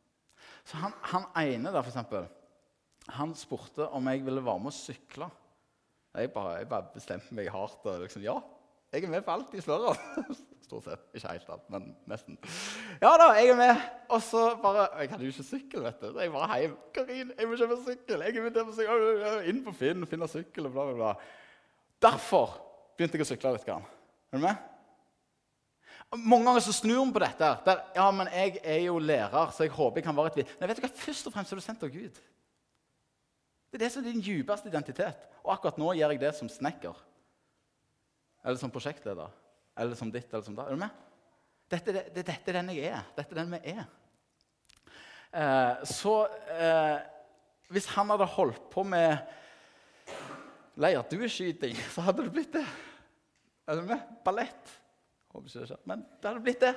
[0.65, 2.27] Så han, han ene der, for eksempel,
[3.17, 5.29] han spurte om jeg ville være med å sykle.
[6.15, 7.81] Jeg bare, jeg bare bestemte meg hardt.
[7.85, 8.37] og liksom, Ja,
[8.93, 10.35] jeg er med på alt de spør om.
[10.75, 11.03] Stort sett.
[11.15, 12.37] Ikke helt alt, men nesten.
[12.99, 13.81] Ja da, jeg er med.
[14.11, 16.07] Og så bare Jeg hadde jo ikke sykkel, vet du.
[16.11, 16.77] Så jeg bare hjem.
[16.93, 18.23] Karin, jeg må kjøpe sykkel.
[18.25, 19.37] Jeg er på sykkel.
[19.51, 21.11] Inn på Finn, finne sykkel og bla, bla, bla.
[22.03, 22.57] Derfor
[22.97, 23.69] begynte jeg å sykle litt.
[23.71, 24.65] Er du med?
[26.15, 27.53] Mange ganger så snur vi på dette.
[27.69, 30.59] Der, ja, men jeg er jo lærer, så jeg håper jeg kan være et vitne.
[30.59, 30.91] Men vet du hva?
[31.05, 32.19] Først og fremst er du sendt av Gud.
[33.71, 35.23] Det er det som er din djupeste identitet.
[35.45, 36.99] Og akkurat nå gjør jeg det som snekker.
[38.43, 39.31] Eller som prosjektleder
[39.75, 40.67] eller som ditt eller som da.
[40.67, 41.03] Er du med?
[41.71, 43.05] Dette, det, det, dette er den jeg er.
[43.17, 43.85] Dette er den vi er.
[45.35, 46.15] Eh, så
[46.55, 46.97] eh,
[47.73, 49.17] hvis han hadde holdt på med
[50.79, 52.65] leirdueskyting, så hadde det blitt det.
[53.65, 54.03] Er du med?
[54.25, 54.75] Ballett.
[55.33, 56.75] Håper ikke det skjer, men det hadde blitt det.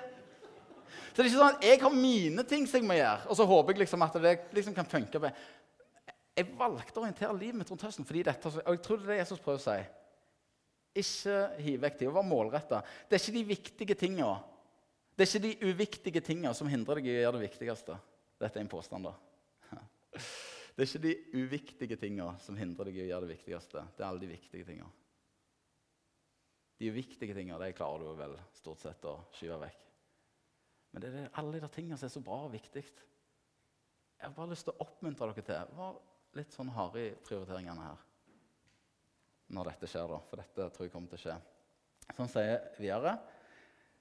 [0.88, 3.36] Så det er ikke sånn at jeg har mine ting som jeg må gjøre, og
[3.38, 5.32] så håper jeg liksom at det liksom kan funke.
[6.38, 9.12] Jeg valgte å orientere livet mitt rundt høsten fordi dette, og jeg tror det er
[9.12, 9.78] det Jesus prøver å si.
[10.96, 12.12] Ikke hiv vekk tida.
[12.14, 12.82] Vær målretta.
[13.08, 14.30] Det er ikke de viktige tinga.
[15.18, 17.98] Det er ikke de uviktige tinga som hindrer deg i å gjøre det viktigste.
[18.38, 19.16] Dette er en påstand, da.
[20.78, 23.80] Det er ikke de uviktige tinga som hindrer deg i å gjøre det viktigste.
[23.96, 24.86] Det er alle de viktige tinga.
[26.78, 29.80] De uviktige tinga klarer du vel stort sett å skyve vekk.
[30.94, 32.84] Men det er alle de tinga som er så bra og viktig.
[32.86, 35.98] Jeg har bare lyst til å oppmuntre dere til Vær
[36.38, 38.07] litt sånn harde i prioriteringene her
[39.54, 40.20] når dette skjer, da.
[40.28, 41.36] For dette tror jeg kommer til å skje.
[42.08, 43.18] Så han sier videre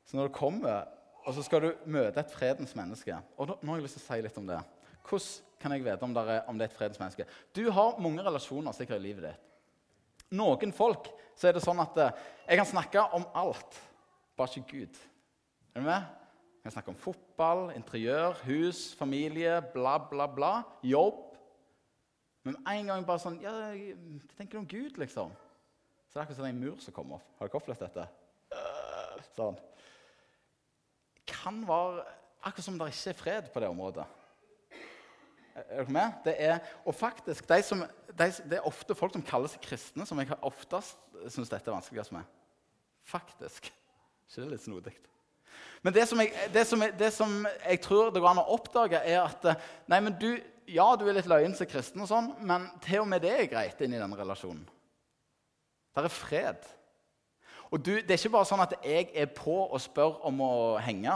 [0.08, 0.86] Så når du kommer,
[1.28, 4.06] og så skal du møte et fredens menneske Og nå, nå har jeg lyst til
[4.06, 4.62] å si litt om det.
[5.08, 7.28] Hvordan kan jeg vite om det er, om det er et fredens menneske?
[7.56, 9.44] Du har mange relasjoner sikkert i livet ditt.
[10.38, 11.08] Noen folk
[11.38, 13.78] så er det sånn at eh, jeg kan snakke om alt,
[14.38, 14.98] bare ikke Gud.
[15.72, 16.08] Er du med?
[16.58, 20.52] Jeg kan snakke om fotball, interiør, hus, familie, bla, bla, bla.
[20.84, 21.22] Jobb.
[22.48, 25.34] Men en gang bare sånn ja, Hva tenker du om Gud, liksom?
[26.08, 27.34] Så det er akkurat som en mur som kommer opp.
[27.40, 28.06] Har dere opplevd dette?
[29.36, 29.58] Sånn.
[31.28, 32.06] Kan være
[32.48, 34.06] akkurat som det ikke er fred på det området.
[35.58, 36.16] Er dere med?
[36.24, 40.06] Det er, og faktisk, de som, de, Det er ofte folk som kaller seg kristne,
[40.08, 40.98] som jeg oftest
[41.34, 42.26] syns dette er vanskeligst med.
[43.08, 43.72] Faktisk.
[44.28, 44.94] ikke det litt snodig?
[45.82, 48.52] Men det som, jeg, det, som jeg, det som jeg tror det går an å
[48.56, 50.32] oppdage, er at nei, men du,
[50.68, 53.52] ja, du er litt løyen som kristen, og sånn, men til og med det er
[53.52, 54.66] greit inn i den relasjonen.
[55.96, 56.68] Det er fred.
[57.72, 60.54] Og du, Det er ikke bare sånn at jeg er på og spør om å
[60.84, 61.16] henge.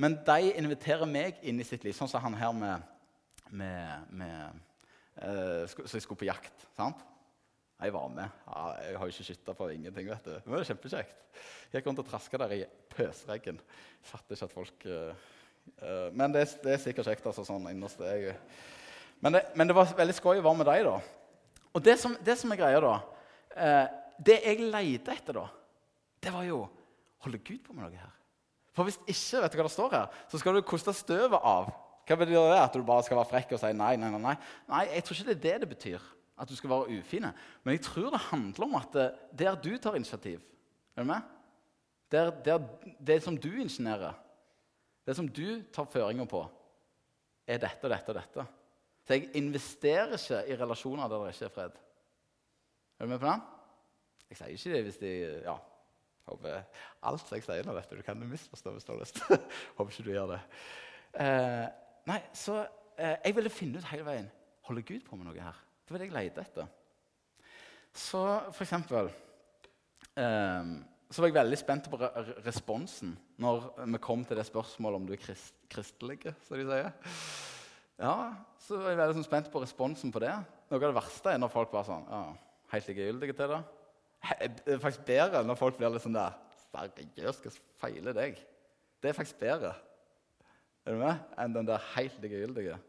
[0.00, 2.86] Men de inviterer meg inn i sitt liv, sånn som han her med,
[3.50, 4.62] med, med
[5.22, 6.66] eh, Så jeg skulle på jakt.
[6.74, 7.04] sant?
[7.84, 8.40] Jeg var med.
[8.48, 10.08] Ja, jeg har jo ikke skytta for ingenting.
[10.08, 10.32] vet du.
[10.32, 11.22] Men det var kjempekjekt.
[11.74, 12.60] Jeg kom til å traska der i
[12.94, 13.58] pøsregn.
[14.06, 15.30] Fatter ikke at folk uh,
[15.80, 17.26] Uh, men det, det, er sikkert kjekt.
[17.26, 18.00] altså sånn innerst.
[19.20, 20.88] Men, men, det, var veldig skøy å være med deg.
[20.88, 20.96] da.
[21.74, 23.86] Og det som, det som er greia, da uh,
[24.24, 25.48] Det jeg leide etter, da,
[26.22, 26.64] det var jo
[27.24, 28.12] Holder Gud på med noe her?
[28.74, 31.70] For hvis ikke, vet du hva det står her, så skal du koste støvet av.
[32.04, 32.58] Hva betyr det?
[32.58, 34.20] At du bare skal være frekk og si nei, nei, nei?
[34.20, 34.34] Nei,
[34.68, 36.08] nei jeg tror ikke det er det det betyr.
[36.34, 37.30] At du skal være ufine.
[37.62, 39.06] Men jeg tror det handler om at det,
[39.38, 40.42] der du tar initiativ
[40.96, 41.30] Er du med?
[42.10, 42.66] Der, der,
[43.00, 44.12] det som du ingeniører
[45.04, 46.42] det som du tar føringer på,
[47.46, 48.46] er dette og dette og dette.
[49.04, 51.74] Så jeg investerer ikke i relasjoner der det ikke er fred.
[52.98, 53.42] Er du med på den?
[54.30, 55.10] Jeg sier ikke det hvis de
[55.44, 55.56] ja,
[56.30, 56.62] håper
[57.04, 59.20] Alt jeg sier nå, vet du, du kan misforstå hvis du har lyst.
[59.76, 60.40] håper ikke du gjør det.
[61.20, 61.66] Eh,
[62.08, 62.62] nei, så
[62.96, 64.32] eh, jeg ville finne ut hele veien
[64.64, 65.60] holder Gud på med noe her.
[65.84, 66.70] Det var det jeg lette etter.
[67.94, 69.10] Så for eksempel
[70.18, 70.70] eh,
[71.10, 71.98] så var jeg veldig spent på
[72.44, 73.12] responsen
[73.42, 76.20] når vi kom til det spørsmålet om du er krist kristelig.
[76.46, 76.92] som de sier.
[77.98, 80.32] Ja, så var jeg veldig sånn spent på responsen på det.
[80.70, 82.22] Noe av det verste er når folk bare sånn ja,
[82.72, 83.60] helt likegyldige til det.
[84.64, 86.40] Det er faktisk bedre når folk blir litt sånn der
[86.74, 87.52] Seriøst, hva
[87.84, 88.38] feiler deg?
[88.98, 89.76] Det er faktisk bedre.
[90.82, 91.20] Er du med?
[91.38, 92.80] enn den der helt likegyldige.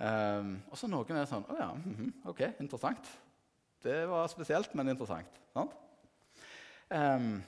[0.00, 3.06] Um, og så noen er sånn Å ja, mm -hmm, ok, interessant.
[3.82, 5.40] Det var spesielt, men interessant.
[5.52, 5.76] Sant?
[6.90, 7.42] Um,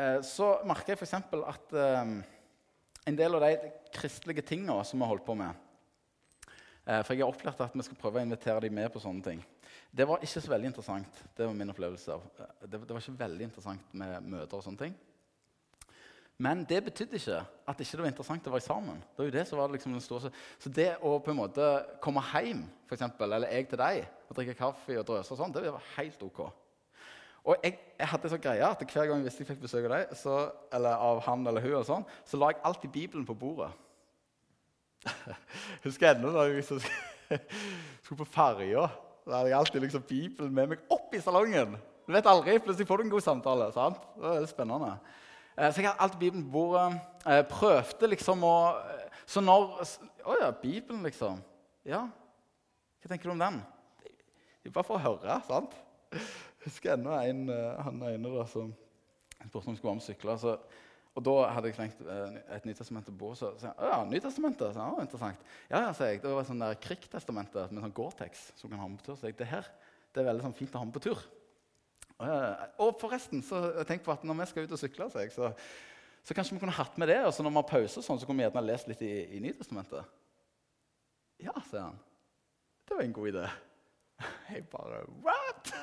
[0.00, 1.12] uh, så merker jeg f.eks.
[1.20, 2.14] at um,
[3.04, 5.52] en del av de kristelige tingene som vi har holdt på med
[6.88, 9.26] uh, For jeg har opplevd at vi skal prøve å invitere dem med på sånne
[9.26, 9.44] ting.
[9.94, 11.20] Det var ikke så veldig interessant.
[11.36, 12.16] Det var min opplevelse.
[12.16, 12.24] av.
[12.64, 14.96] Det, det var ikke veldig interessant med møter og sånne ting.
[16.42, 18.98] Men det betydde ikke at det ikke var interessant å være sammen.
[19.14, 20.32] Det var jo det som var liksom den store.
[20.58, 21.68] Så det å på en måte
[22.02, 25.54] komme hjem, for eksempel, eller jeg til deg, og drikke kaffe og drøse og sånn,
[25.54, 26.42] det var helt ok.
[27.44, 30.12] Og jeg, jeg hadde så greie at hver gang hvis jeg fikk besøk av deg,
[30.18, 30.36] så,
[30.74, 33.70] eller av han eller hun, og sånn, så la jeg alltid Bibelen på bordet.
[35.84, 36.80] Husker jeg ennå da jeg liksom
[38.02, 38.88] skulle på ferja.
[39.24, 41.76] Da hadde jeg alltid liksom Bibelen med meg opp i salongen.
[42.04, 43.68] Du vet aldri, Plutselig får du en god samtale.
[43.72, 44.02] sant?
[44.20, 44.96] Det er spennende.
[45.54, 47.00] Eh, så jeg hadde alt Bibelen på bordet.
[47.26, 49.84] Eh, prøvde liksom å eh, Så når
[50.24, 51.40] Å ja, Bibelen, liksom.
[51.84, 52.06] Ja,
[53.00, 53.58] hva tenker du om den?
[54.00, 55.74] Det er bare for å høre, sant?
[56.14, 57.42] Jeg husker ennå en,
[57.84, 58.70] han ene da, som
[59.44, 60.36] spurte om han skulle være med og sykle.
[60.40, 60.54] Så,
[61.12, 62.00] og da hadde jeg tenkt
[62.56, 63.42] et Nytestamentet på bordet.
[63.42, 64.72] Så sa jeg ja, Nytestamentet.
[64.72, 65.44] Så, ja, interessant.
[65.68, 66.22] Ja, ja, sa jeg.
[66.24, 69.20] Det var et sånn der Krigtestamentet med sånn Gore-Tex som kan ha med på tur.
[69.20, 69.68] Så jeg, det her
[70.14, 71.20] det er veldig sånn fint å ha med på tur.
[72.22, 75.50] Uh, og forresten, så tenk på at når vi skal ut og sykle, så,
[76.22, 77.20] så, kanskje vi kunne hatt med det.
[77.26, 79.42] Og så når vi har pause, sånn, så kunne vi gjerne lest litt i, i
[79.42, 80.06] Nytestamentet.
[81.42, 81.98] Ja, sier han.
[82.84, 83.48] Det var en god idé.
[84.50, 85.74] Jeg bare What?!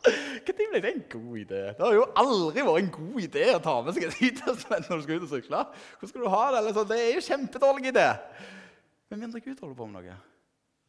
[0.00, 1.60] Når ble det en god idé?
[1.76, 5.00] Det har jo aldri vært en god idé å ta med seg et Nytestament når
[5.00, 5.60] du skal ut og sykle.
[5.98, 8.06] Hvordan skal du ha Det Det er jo en kjempedårlig idé.
[9.10, 10.16] Med mindre Gud holder på med noe.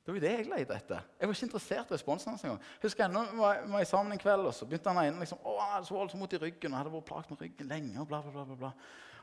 [0.01, 1.09] Det var jo det jeg lette etter.
[1.19, 2.63] Jeg var ikke interessert i responsen hans engang.
[2.81, 5.53] Husker jeg, nå var, var sammen en kveld, og så begynte han ene liksom, å,
[5.59, 7.93] han hadde så voldsomt vondt i ryggen og hadde vært plaget med ryggen lenge.
[8.01, 8.71] Og bla, bla, bla, bla.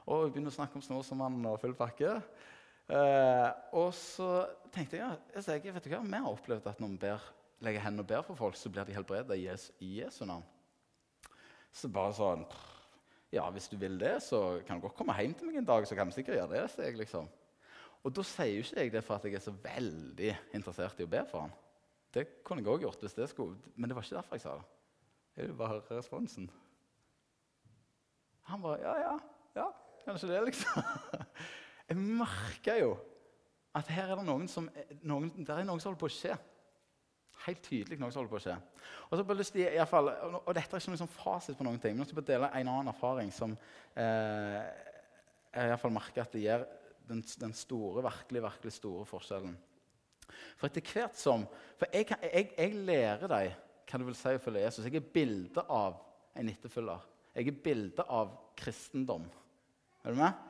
[0.07, 2.12] Og vi begynte å snakke om Snåsamannen og full pakke.
[2.88, 4.29] Eh, og så
[4.73, 7.27] tenkte jeg, ja, jeg vet du hva, vi har opplevd at når vi ber,
[7.67, 10.47] legger hendene og ber for folk, så blir de helbredet i Jesu, i Jesu navn.
[11.75, 12.47] Så bare sånn
[13.29, 15.85] Ja, hvis du vil det, så kan du godt komme hjem til meg en dag,
[15.85, 16.62] så kan vi sikkert gjøre det.
[16.73, 17.27] Så jeg liksom.
[18.07, 21.07] Og da sier jo ikke jeg det for at jeg er så veldig interessert i
[21.07, 21.55] å be for han.
[22.15, 24.55] Det kunne jeg òg gjort, hvis det skulle, men det var ikke derfor jeg sa
[24.57, 24.67] det.
[25.39, 26.49] Jeg vil bare høre responsen.
[28.49, 29.17] Han bare Ja, ja,
[29.59, 29.67] ja,
[30.07, 30.83] kanskje det, liksom.
[31.89, 32.97] Jeg merker jo
[33.77, 34.67] at her er det noen som,
[35.07, 36.35] noen, der er noen som holder på å skje.
[37.45, 38.57] Helt tydelig noe som holder på å skje.
[39.09, 41.65] Og, så bare lyst til, i fall, og dette er ikke noen sånn fasit på
[41.65, 43.55] noen ting, men jeg skal bare dele en annen erfaring som
[43.95, 44.59] eh,
[45.55, 46.67] jeg hvert fall merker at det gjør
[47.09, 49.57] den, den, store, virkelig, virkelig store forskjellen.
[50.59, 51.47] For etter hvert som
[51.79, 53.55] For jeg, jeg, jeg lærer deg
[53.88, 54.85] hva det vil si å følge Jesus.
[54.85, 55.97] Jeg er bilde av
[56.37, 57.05] en etterfølger.
[57.38, 59.25] Jeg er bilde av kristendom.
[60.05, 60.44] Er du med?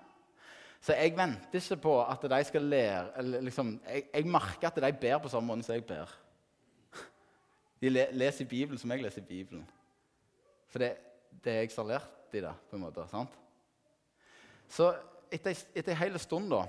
[0.81, 4.93] Så jeg venter ikke på at de skal lære liksom, jeg, jeg, merker at de
[5.01, 6.13] ber på samme måte som jeg ber.
[7.83, 9.67] De leser i Bibelen som jeg leser Bibelen.
[10.71, 10.93] For det,
[11.45, 12.55] det er jeg har i det.
[12.71, 13.35] på en måte, sant?
[14.69, 14.93] Så
[15.35, 16.65] etter, en hel stund da,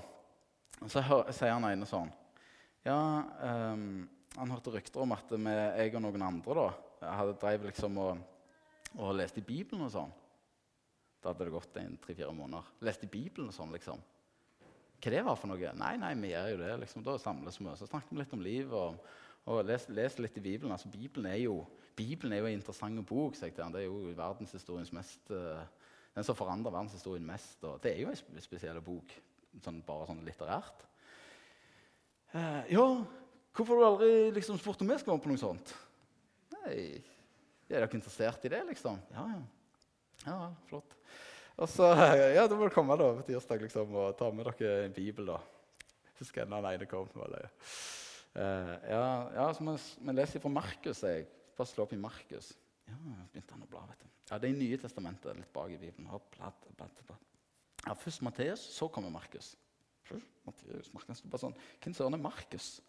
[0.86, 2.10] så sier han ene sånn
[2.86, 2.96] Ja,
[3.74, 6.68] um, han hørte rykter om at vi, jeg og noen andre da,
[7.18, 8.20] hadde drevet liksom og,
[8.96, 10.12] og leste i Bibelen og sånn.
[11.20, 12.68] Da hadde det gått en tre-fire måneder.
[12.86, 14.00] Leste i Bibelen og sånn, liksom.
[15.00, 15.72] Hva det var for noe?
[15.76, 16.70] Nei, nei, vi gjør jo det.
[16.82, 17.04] liksom.
[17.04, 17.68] Da samles vi.
[17.76, 19.12] Så snakket vi litt om livet og,
[19.50, 20.72] og leste les litt i Bibelen.
[20.76, 21.60] Altså, Bibelen er jo
[21.96, 23.36] Bibelen er jo en interessant bok.
[23.36, 25.64] Det er jo verdenshistoriens mest uh,
[26.20, 27.56] den som forandrer verdenshistorien mest.
[27.64, 29.14] Og det er jo en spesiell bok,
[29.64, 30.84] sånn, bare sånn litterært.
[32.36, 32.84] Eh, ja,
[33.56, 35.72] hvorfor har du aldri liksom, spurt om vi skal være på noe sånt?
[36.58, 36.76] Nei,
[37.70, 38.98] Er dere interessert i det, liksom?
[39.14, 39.40] Ja, ja.
[40.26, 40.96] Ja, flott.
[41.56, 41.86] Og så,
[42.36, 45.32] ja, Da må du komme da på tirsdag liksom, og ta med dere en bibel.
[45.32, 45.38] da.
[46.20, 47.08] Husker jeg den ene kom.
[47.14, 47.46] Det.
[48.34, 49.04] Uh, ja,
[49.38, 51.00] ja, så vi leser fra Markus.
[51.06, 51.30] Jeg.
[51.56, 52.52] Bare slå opp i Markus.
[52.90, 54.10] Ja, begynte han å bla, vet du.
[54.30, 56.10] Ja, Det er i Nye testamentet, litt bak i Bibelen.
[56.36, 57.26] Blatt, blatt, blatt.
[57.86, 59.54] Ja, Først Matteus, så kommer Markus.
[60.46, 62.80] Matteus, Markus, bare sånn, Hvem søren er Markus?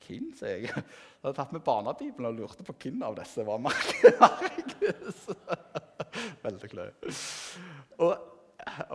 [0.00, 0.70] Hvem, sier jeg.
[0.70, 5.24] Jeg hadde tatt med Barnebibelen og lurte på hvem av disse var Markus.
[6.46, 6.88] Veldig kløy.
[8.00, 8.14] Og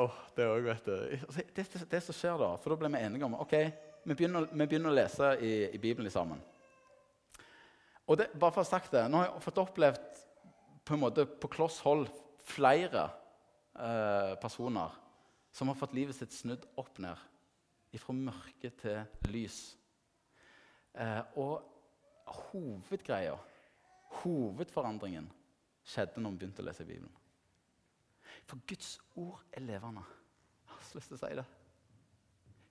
[0.01, 0.95] oh, det, også, vet du.
[1.35, 3.55] Det, det, det, som skjer da, for da ble vi enige om ok,
[4.05, 6.41] vi begynner, vi begynner å lese i, i Bibelen sammen.
[8.05, 10.19] Og det, bare for å ha sagt det, Nå har jeg fått opplevd
[10.85, 12.07] på en måte på kloss hold
[12.45, 13.07] flere
[13.73, 14.93] eh, personer
[15.55, 17.17] som har fått livet sitt snudd opp ned.
[17.95, 19.59] Fra mørke til lys.
[20.99, 21.63] Eh, og
[22.51, 23.37] hovedgreia,
[24.19, 25.29] hovedforandringen,
[25.85, 27.13] skjedde når vi begynte å lese Bibelen.
[28.45, 30.03] For Guds ord er levende.
[30.65, 31.45] Jeg har så lyst til å si det.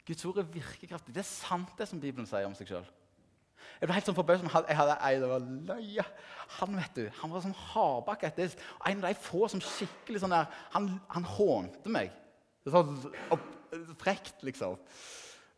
[0.04, 1.14] Guds ord er virkekraftig.
[1.16, 2.86] Det er sant, det som Bibelen sier om seg sjøl.
[3.80, 4.46] Jeg ble helt sånn forbauset.
[4.68, 6.04] Jeg hadde ei det var løye.
[6.58, 8.54] Han vet du, han var sånn hardbakk etter.
[8.88, 12.12] En av de få som skikkelig sånn der Han, han hånte meg.
[12.70, 12.94] Sånn
[14.00, 14.78] frekt, liksom.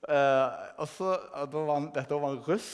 [0.06, 1.12] Eh, og så,
[1.50, 2.70] da var han, Dette var en russ.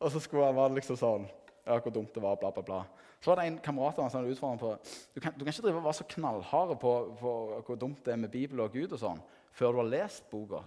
[0.00, 1.28] Og så skulle han være liksom sånn
[1.66, 2.80] Ja, hvor dumt det var, bla, bla, bla.
[3.20, 4.70] Så var det en kamerat av som utfordret på
[5.12, 7.32] du kan, du kan ikke drive og være så knallhard på, på,
[7.66, 9.20] hvor dumt det er med Bibelen og Gud og sånn,
[9.52, 10.62] før du har lest boka.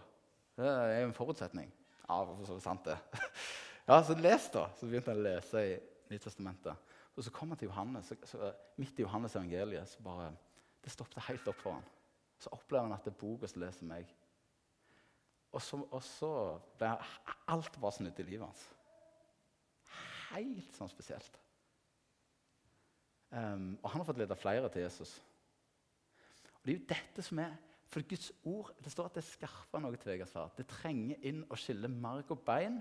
[0.62, 1.72] Det er jo en forutsetning.
[2.08, 2.98] Ja, for så sant det.
[3.90, 4.68] ja, så les, da.
[4.80, 5.76] Så begynte jeg å lese i
[6.12, 6.92] Nytestamentet.
[7.14, 8.10] Og så kom han til Johannes.
[8.10, 10.32] Så, så, midt i Johannes evangeliet så bare,
[10.84, 11.88] det stoppet helt opp for han.
[12.42, 14.10] Så opplever han at det er boka som leser meg.
[15.54, 16.32] Og så, og så
[16.80, 16.90] ble
[17.54, 18.64] alt bare snudd i livet hans.
[20.34, 21.38] Helt sånn spesielt.
[23.34, 25.14] Um, og han har fått lede flere til Jesus.
[26.54, 27.54] Og Det er jo dette som er
[27.94, 30.56] For Guds ord det står at det er skarpere enn noe tvegersverd.
[30.58, 32.80] Det trenger inn og skille marg og bein,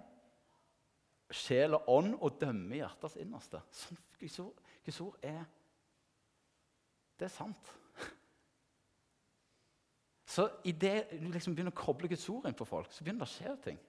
[1.33, 3.61] sjel og ånd, og dømme hjertets innerste.
[3.77, 5.45] Sånn, Guds, ord, Guds ord er
[7.21, 7.69] Det er sant.
[10.33, 13.29] Så idet du liksom begynner å koble Guds ord inn på folk, så begynner det
[13.29, 13.83] å skje ting.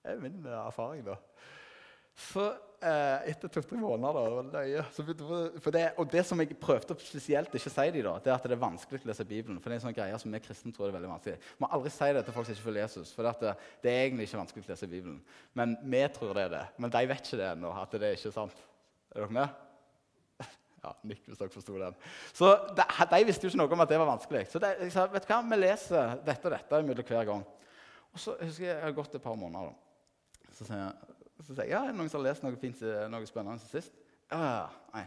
[0.00, 1.00] Det er min erfaring.
[1.06, 1.16] da.
[2.14, 2.44] Så
[2.80, 7.54] eh, etter to-tre måneder var løye, for det, Og det som jeg prøvde å spesielt
[7.54, 9.60] ikke si dem, da, det er at det er vanskelig å lese Bibelen.
[9.60, 11.50] For det er en sånn greie som vi kristne tror er veldig vanskelig.
[11.60, 13.12] Må aldri si det til folk som ikke følger Jesus.
[13.16, 15.20] For det, det, er egentlig ikke vanskelig å lese Bibelen.
[15.58, 16.64] Men vi tror det er det.
[16.80, 17.74] Men de vet ikke det ennå.
[17.82, 18.64] at det er ikke sant.
[19.12, 19.60] Er dere med?
[20.80, 21.96] Ja, nikk hvis dere forsto den.
[22.32, 24.46] Så de, de, visste jo ikke noe om at det var vanskelig.
[24.48, 27.42] Så de, jeg sa vet du hva, vi leser dette og dette mellom hver gang.
[28.10, 29.68] Og så husker jeg jeg har gått et par måneder.
[29.68, 30.46] da.
[30.56, 32.82] Så sier jeg så sier jeg ja, er det noen som har lest noe, fint,
[32.84, 33.94] eh, noe spennende sist.
[34.30, 35.04] Ja, nei,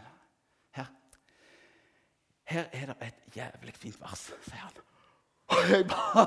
[0.76, 0.90] her.
[2.50, 4.82] Her er det et jævlig fint vers, sier han.
[5.54, 6.24] Og jeg bare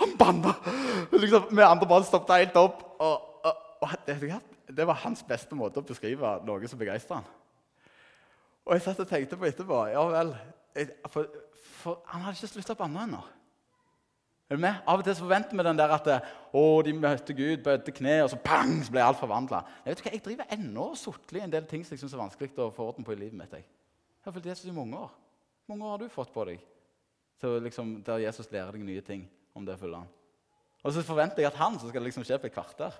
[0.00, 0.52] Han banna!
[1.12, 2.82] Liksom, vi andre bare stoppet helt opp.
[3.02, 7.32] Og, og, og det, det, var hans beste måte å beskrive noe som begeistra han.
[8.66, 10.34] Og jeg satt og tenkte på etterpå Ja vel.
[11.08, 11.30] For,
[11.80, 13.22] for han hadde ikke slutta å banne ennå.
[14.46, 14.78] Er du med?
[14.86, 16.08] Av og til så forventer vi den der at
[16.54, 19.64] å, de møtte Gud, bøtte kne, og så pang, så ble alt forvandla.
[19.88, 22.52] Jeg, jeg driver ennå og sutler i en del ting som jeg syns er vanskelig
[22.62, 23.56] å få orden på i livet mitt.
[23.58, 25.10] Jeg, jeg har fulgt Jesus i mange år.
[25.66, 26.62] Mange år har du fått på deg
[27.40, 30.12] så liksom, der Jesus lærer deg nye ting om det følger han?
[30.86, 32.94] Og så forventer jeg at han så skal det liksom skje på et kvarter.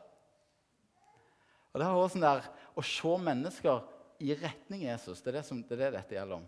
[1.72, 3.86] Og det har vært sånn der, Å se mennesker
[4.24, 6.46] i retning Jesus, det er det, som, det, er det dette gjelder om.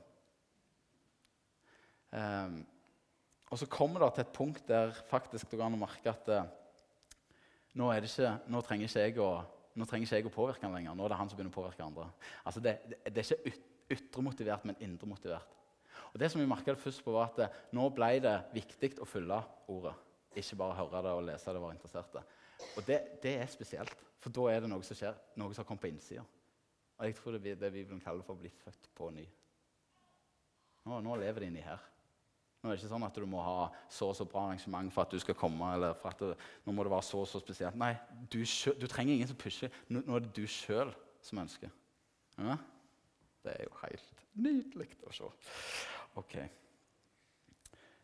[2.08, 2.58] Um,
[3.48, 6.28] og så kommer det til et punkt der faktisk det går an å merke at
[6.32, 6.48] eh,
[7.80, 9.28] nå, ikke, nå, trenger ikke jeg å,
[9.78, 10.96] ikke jeg å påvirke han lenger.
[10.96, 12.08] Nå er det han som begynner å påvirke andre.
[12.44, 15.56] Altså det, det, det er ikke ytre motivert, men indre motivert.
[16.12, 18.96] Og det som vi merket først på var at det, eh, Nå ble det viktig
[19.00, 19.40] å følge
[19.72, 19.96] ordet.
[20.36, 22.20] Ikke bare høre det og lese det og være interessert.
[22.76, 25.68] Og det, det, er spesielt, for da er det noe som skjer, noe som har
[25.68, 26.24] kommet på innsida.
[26.98, 29.24] Og jeg tror det er det Bibelen kaller for å bli født på ny.
[30.88, 31.82] Nå, nå lever det inni her.
[32.58, 35.06] Nå er det ikke sånn at du må ha så og så bra arrangement for
[35.06, 35.72] at du skal komme.
[35.74, 36.32] eller for at det,
[36.66, 37.78] nå må det være så og så spesielt.
[37.78, 37.92] Nei,
[38.32, 38.40] du,
[38.80, 39.70] du trenger ingen som pusher.
[39.88, 40.90] Nå, nå er det du sjøl
[41.22, 41.70] som ønsker.
[42.38, 42.56] Ja?
[43.44, 45.30] Det er jo helt nydelig å se.
[46.18, 46.34] Ok.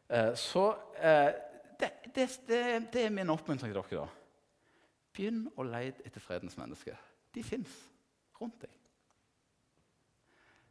[0.09, 0.65] Eh, så
[0.99, 1.33] eh,
[1.81, 2.61] det, det, det,
[2.93, 4.05] det, er min oppmuntring til dere.
[4.05, 4.07] da.
[5.15, 6.99] Begynn å lete etter fredens mennesker.
[7.35, 7.75] De fins
[8.39, 8.71] rundt deg.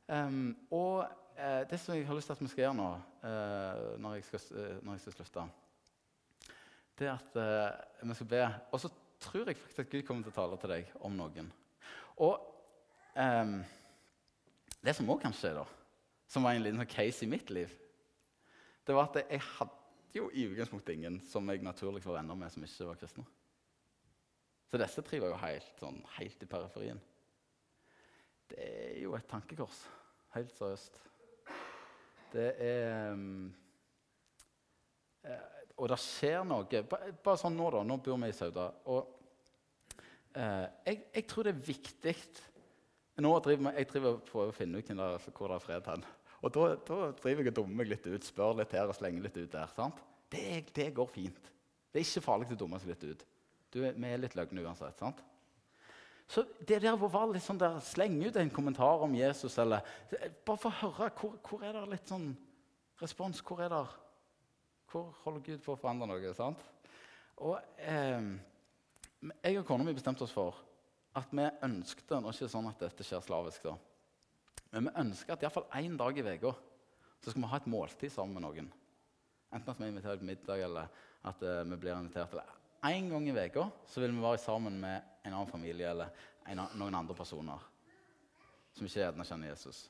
[0.07, 2.87] Um, og eh, det som jeg har lyst til at vi skal gjøre nå,
[3.29, 5.45] eh, når, jeg skal, eh, når, jeg skal, slutte,
[6.99, 8.41] det er at eh, vi skal be.
[8.71, 8.91] Og så
[9.23, 11.51] tror jeg faktisk at Gud kommer til å tale til deg om noen.
[12.23, 12.35] Og
[13.19, 13.61] ehm,
[14.83, 15.63] det som òg kan skje, da,
[16.29, 17.71] som var en liten sånn case i mitt liv,
[18.83, 22.51] det var at jeg hadde jo i utgangspunktet ingen som jeg naturlig var venner med,
[22.53, 23.25] som ikke var kristne.
[24.69, 27.01] Så disse tre var jo helt, sånn, helt i periferien.
[28.49, 29.83] Det er jo et tankekors.
[30.33, 30.99] Helt seriøst.
[32.33, 33.51] Det er um,
[35.77, 36.81] Og det skjer noe.
[36.89, 37.83] Bare sånn nå, da.
[37.85, 38.67] Nå bor vi i Sauda.
[38.89, 39.13] Og
[40.37, 42.17] uh, jeg, jeg, tror det er viktig
[43.21, 46.05] Nå driver jeg driver prøver å finne ut hvor det er fred hen.
[46.43, 49.27] Og da, da, driver jeg og dummer meg litt ut, spør litt her og slenger
[49.27, 49.91] litt ut der.
[50.33, 51.51] Det, det går fint.
[51.93, 53.21] Det er ikke farlig å dumme seg litt ut.
[53.69, 54.97] Du, vi er litt løgne uansett.
[54.97, 55.21] sant?
[56.27, 59.83] Så det der var litt sånn der, Sleng ut en kommentar om Jesus eller
[60.45, 62.31] Bare få høre hvor, hvor, er det litt sånn
[63.01, 63.41] respons.
[63.43, 63.83] Hvor er det
[64.91, 66.33] Hvor holder Gud på å forandre noe?
[66.37, 66.61] sant?
[67.43, 68.29] Og eh,
[69.43, 70.61] Jeg og kona mi bestemte oss for
[71.13, 73.75] at vi ønsket er ikke sånn at dette skjer slavisk, da.
[74.73, 76.53] Men vi ønsker at iallfall én dag i uka
[77.21, 78.71] skal vi ha et måltid sammen med noen.
[79.53, 80.89] Enten at vi er invitert på middag, eller
[81.29, 82.33] at eh, vi blir invitert.
[82.33, 86.09] Eller en gang i uka vil vi være sammen med en annen familie eller
[86.49, 87.69] en, noen andre personer
[88.73, 89.83] som ikke gjerne kjenner Jesus.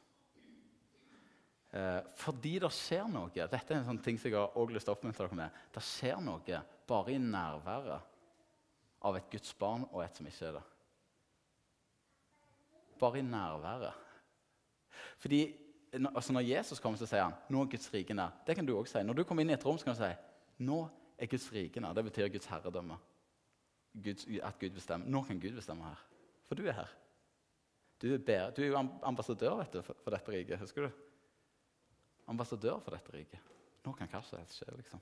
[1.73, 3.31] Eh, fordi det skjer noe.
[3.33, 5.61] Dette er en sånn ting som jeg har lyst til å oppmuntre dere med.
[5.73, 8.11] Det skjer noe bare i nærværet
[9.03, 10.63] av et Guds barn og et som ikke er det.
[13.01, 14.01] Bare i nærværet.
[15.23, 15.41] Fordi
[16.13, 18.37] altså Når Jesus kommer, så sier han nå er Guds rike nær.
[18.45, 19.03] Det kan du også si.
[19.05, 20.13] Når du kommer inn i et rom, så kan du si
[20.63, 20.79] nå
[21.17, 21.93] er Guds rike Nå.
[21.93, 22.97] Det betyr Guds herredømme.
[24.03, 25.09] Guds, at Gud bestemmer.
[25.09, 26.03] Nå kan Gud bestemme her.
[26.47, 26.91] For du er her.
[28.01, 28.51] Du er, bedre.
[28.51, 30.59] du er jo ambassadør du, for, dette riket.
[30.59, 31.03] Husker du?
[32.27, 33.51] Ambassadør for dette riket.
[33.85, 34.73] Nå kan hva som helst skje.
[34.75, 35.01] liksom.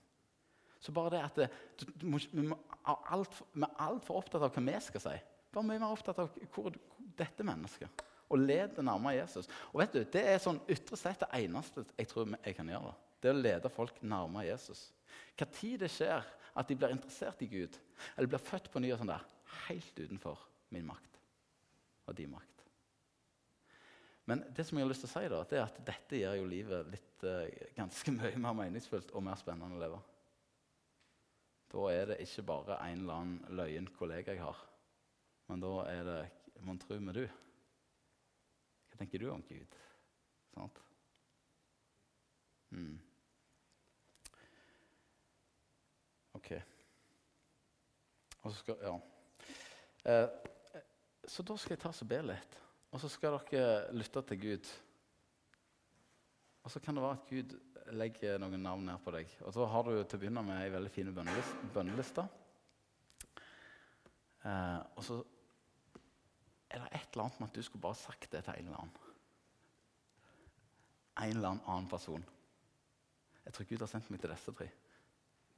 [0.81, 1.47] Så bare det at det,
[1.79, 5.17] du, du må, vi, er alt, vi altfor opptatt av hva vi skal si.
[5.53, 6.79] Bare mye mer opptatt av hvor, hvor
[7.17, 8.05] dette mennesket.
[8.31, 9.49] Og led det nærmere Jesus.
[9.71, 12.93] Og vet du, Det er sånn ytre sett det eneste jeg tror jeg kan gjøre.
[13.21, 14.89] Det er å lede folk nærmere Jesus.
[15.37, 17.77] Hva tid det skjer at de blir interessert i Gud,
[18.15, 19.27] eller blir født på ny, og sånn der,
[19.67, 20.41] helt utenfor
[20.75, 21.19] min makt
[22.07, 22.47] og din makt.
[24.29, 26.37] Men det som jeg har lyst til å si da, det er at dette gjør
[26.39, 27.45] jo livet litt, uh,
[27.75, 30.01] ganske mye mer meningsfullt og mer spennende å leve.
[31.71, 34.59] Da er det ikke bare en eller annen løyen kollega jeg har,
[35.49, 36.21] men da er det
[36.61, 37.23] Mon tro med du?
[38.91, 39.77] Hva tenker du om Gud?
[40.51, 40.75] Sant?
[42.69, 42.99] Mm.
[46.41, 46.53] OK.
[48.57, 48.99] Skal Ja.
[50.03, 50.29] Eh,
[51.27, 52.57] så da skal jeg ta og be litt.
[52.91, 54.71] Og så skal dere lytte til Gud.
[56.63, 57.53] Og så kan det være at Gud
[57.97, 59.29] legger noen navn ned på deg.
[59.45, 62.25] Og så har du til å begynne med ei veldig fin bønneliste.
[64.41, 65.21] Eh, og så
[66.71, 68.81] er det et eller annet med at du skulle bare sagt det til en eller
[68.81, 69.09] annen.
[71.21, 72.25] En eller annen person.
[73.45, 74.69] Jeg tror Gud har sendt meg til disse tre.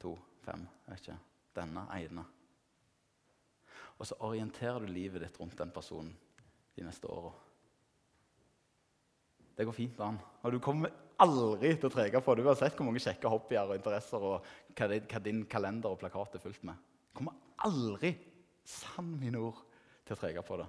[0.04, 1.18] To, fem, vet ikke.
[1.56, 2.26] Denne ene.
[4.00, 6.12] Og så orienterer du livet ditt rundt den personen
[6.76, 7.32] de neste åra.
[9.54, 10.18] Det går fint an.
[10.42, 10.92] Og du kommer
[11.22, 15.20] aldri til å trege på det uansett hvor mange kjekke hobbyer og interesser og hva,
[15.22, 16.80] din kalender og plakat er fullt med.
[17.12, 17.38] Du kommer
[17.68, 18.16] aldri,
[18.66, 19.62] sann mine ord,
[20.04, 20.68] til å trege på det.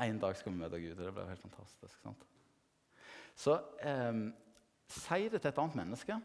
[0.00, 1.96] En dag skal vi møte Gud, og det blir helt fantastisk.
[1.98, 2.22] sant?
[3.34, 4.20] Så eh,
[4.94, 6.20] si det til et annet menneske,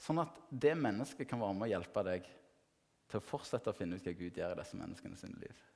[0.00, 2.28] sånn at det mennesket kan være med å hjelpe deg
[3.10, 5.66] til å fortsette å finne ut hva Gud gjør i disse menneskene sine liv.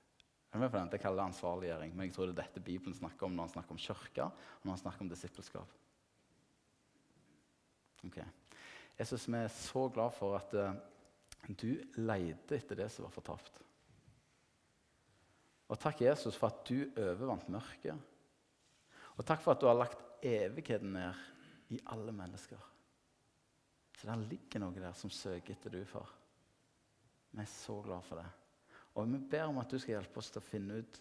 [0.54, 0.70] Jeg
[1.02, 3.74] kaller det ansvarliggjøring, men jeg tror det er dette Bibelen snakker om når han snakker
[3.74, 5.72] om kirka og når han snakker om disippelskap.
[8.06, 8.20] Ok.
[9.00, 10.76] syns vi er så glad for at uh,
[11.48, 13.58] du leide etter det som var fortapt.
[15.72, 17.98] Og takk, Jesus, for at du overvant mørket.
[19.18, 22.60] Og takk for at du har lagt evigheten ned i alle mennesker.
[24.04, 26.10] Så det ligger noe der som søker etter du, far.
[27.32, 28.26] Vi er så glad for det.
[29.00, 30.98] Og vi ber om at du skal hjelpe oss til å finne ut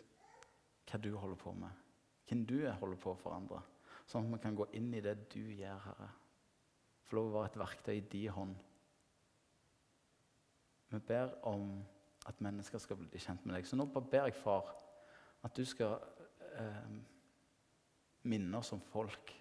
[0.87, 1.81] hva du holder på med.
[2.29, 3.59] Hvem du holder på for andre.
[4.07, 6.09] Sånn at vi kan gå inn i det du gjør, Herre.
[7.03, 8.55] Få lov å være et verktøy i din hånd.
[10.95, 11.75] Vi ber om
[12.31, 13.67] at mennesker skal bli kjent med deg.
[13.67, 14.71] Så nå bare ber jeg, far,
[15.43, 15.99] at du skal
[16.55, 16.91] eh,
[18.31, 19.35] minne oss om folk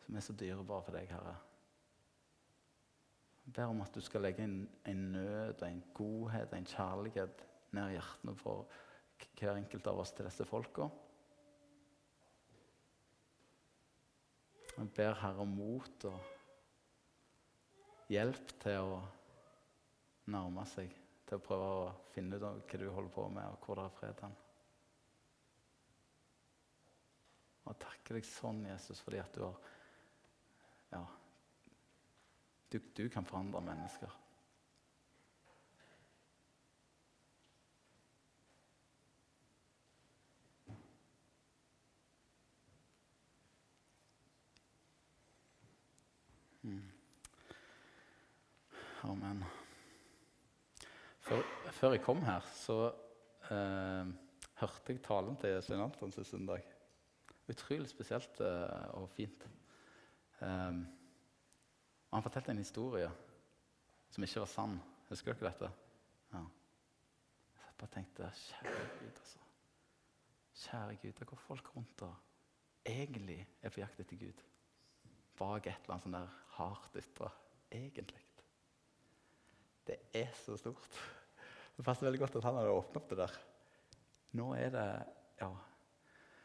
[0.00, 1.36] som er så dyrebare for deg, Herre.
[3.42, 7.90] Jeg ber om at du skal legge en, en nød, en godhet, en kjærlighet ned
[7.90, 8.68] i hjertene for
[9.38, 10.86] hver enkelt av oss til disse folka.
[14.72, 16.30] Jeg ber Herre om mot og
[18.12, 19.00] hjelp til å
[20.32, 20.94] nærme seg,
[21.26, 23.96] til å prøve å finne ut hva du holder på med, og hvor det er
[23.98, 24.22] fred.
[27.68, 29.58] Og takker deg sånn, Jesus, fordi at du har
[30.92, 31.02] ja,
[32.72, 34.18] du, du kan forandre mennesker.
[46.62, 46.82] Mm.
[49.02, 49.44] Amen.
[51.20, 52.76] Før, før, jeg kom her, så
[53.50, 54.12] eh,
[54.60, 56.62] hørte jeg talen til Svein Anton sist søndag.
[57.50, 59.48] Utrolig spesielt eh, og fint.
[60.40, 60.86] Um,
[62.12, 63.08] og han fortalte en historie
[64.12, 64.74] som ikke var sann.
[65.08, 65.70] Husker dere dette?
[66.34, 66.42] Ja.
[67.62, 69.38] Jeg bare tenkte Kjære Gud, altså.
[70.62, 72.12] Kjære Gud, det går folk rundt og
[72.84, 74.44] egentlig er på jakt etter Gud.
[75.40, 77.30] Bak et eller annet sånn der hardt ytre.
[77.72, 78.20] Egentlig.
[79.88, 81.00] Det er så stort.
[81.72, 83.40] Det passer veldig godt at han hadde åpnet opp det der.
[84.36, 84.88] Nå er det
[85.40, 85.48] Ja.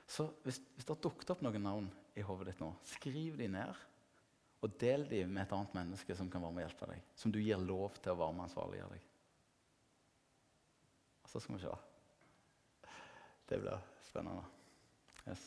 [0.08, 3.50] Så hvis, hvis det har dukket opp noen navn i hodet ditt nå, skriv de
[3.52, 3.82] ned.
[4.66, 7.04] Og del de med et annet menneske som kan være med og hjelpe deg.
[7.20, 9.06] Som du gir lov til å være med og ansvarliggjøre deg.
[11.24, 11.78] Og så skal vi se.
[13.48, 14.44] Det blir spennende.
[15.28, 15.46] Yes.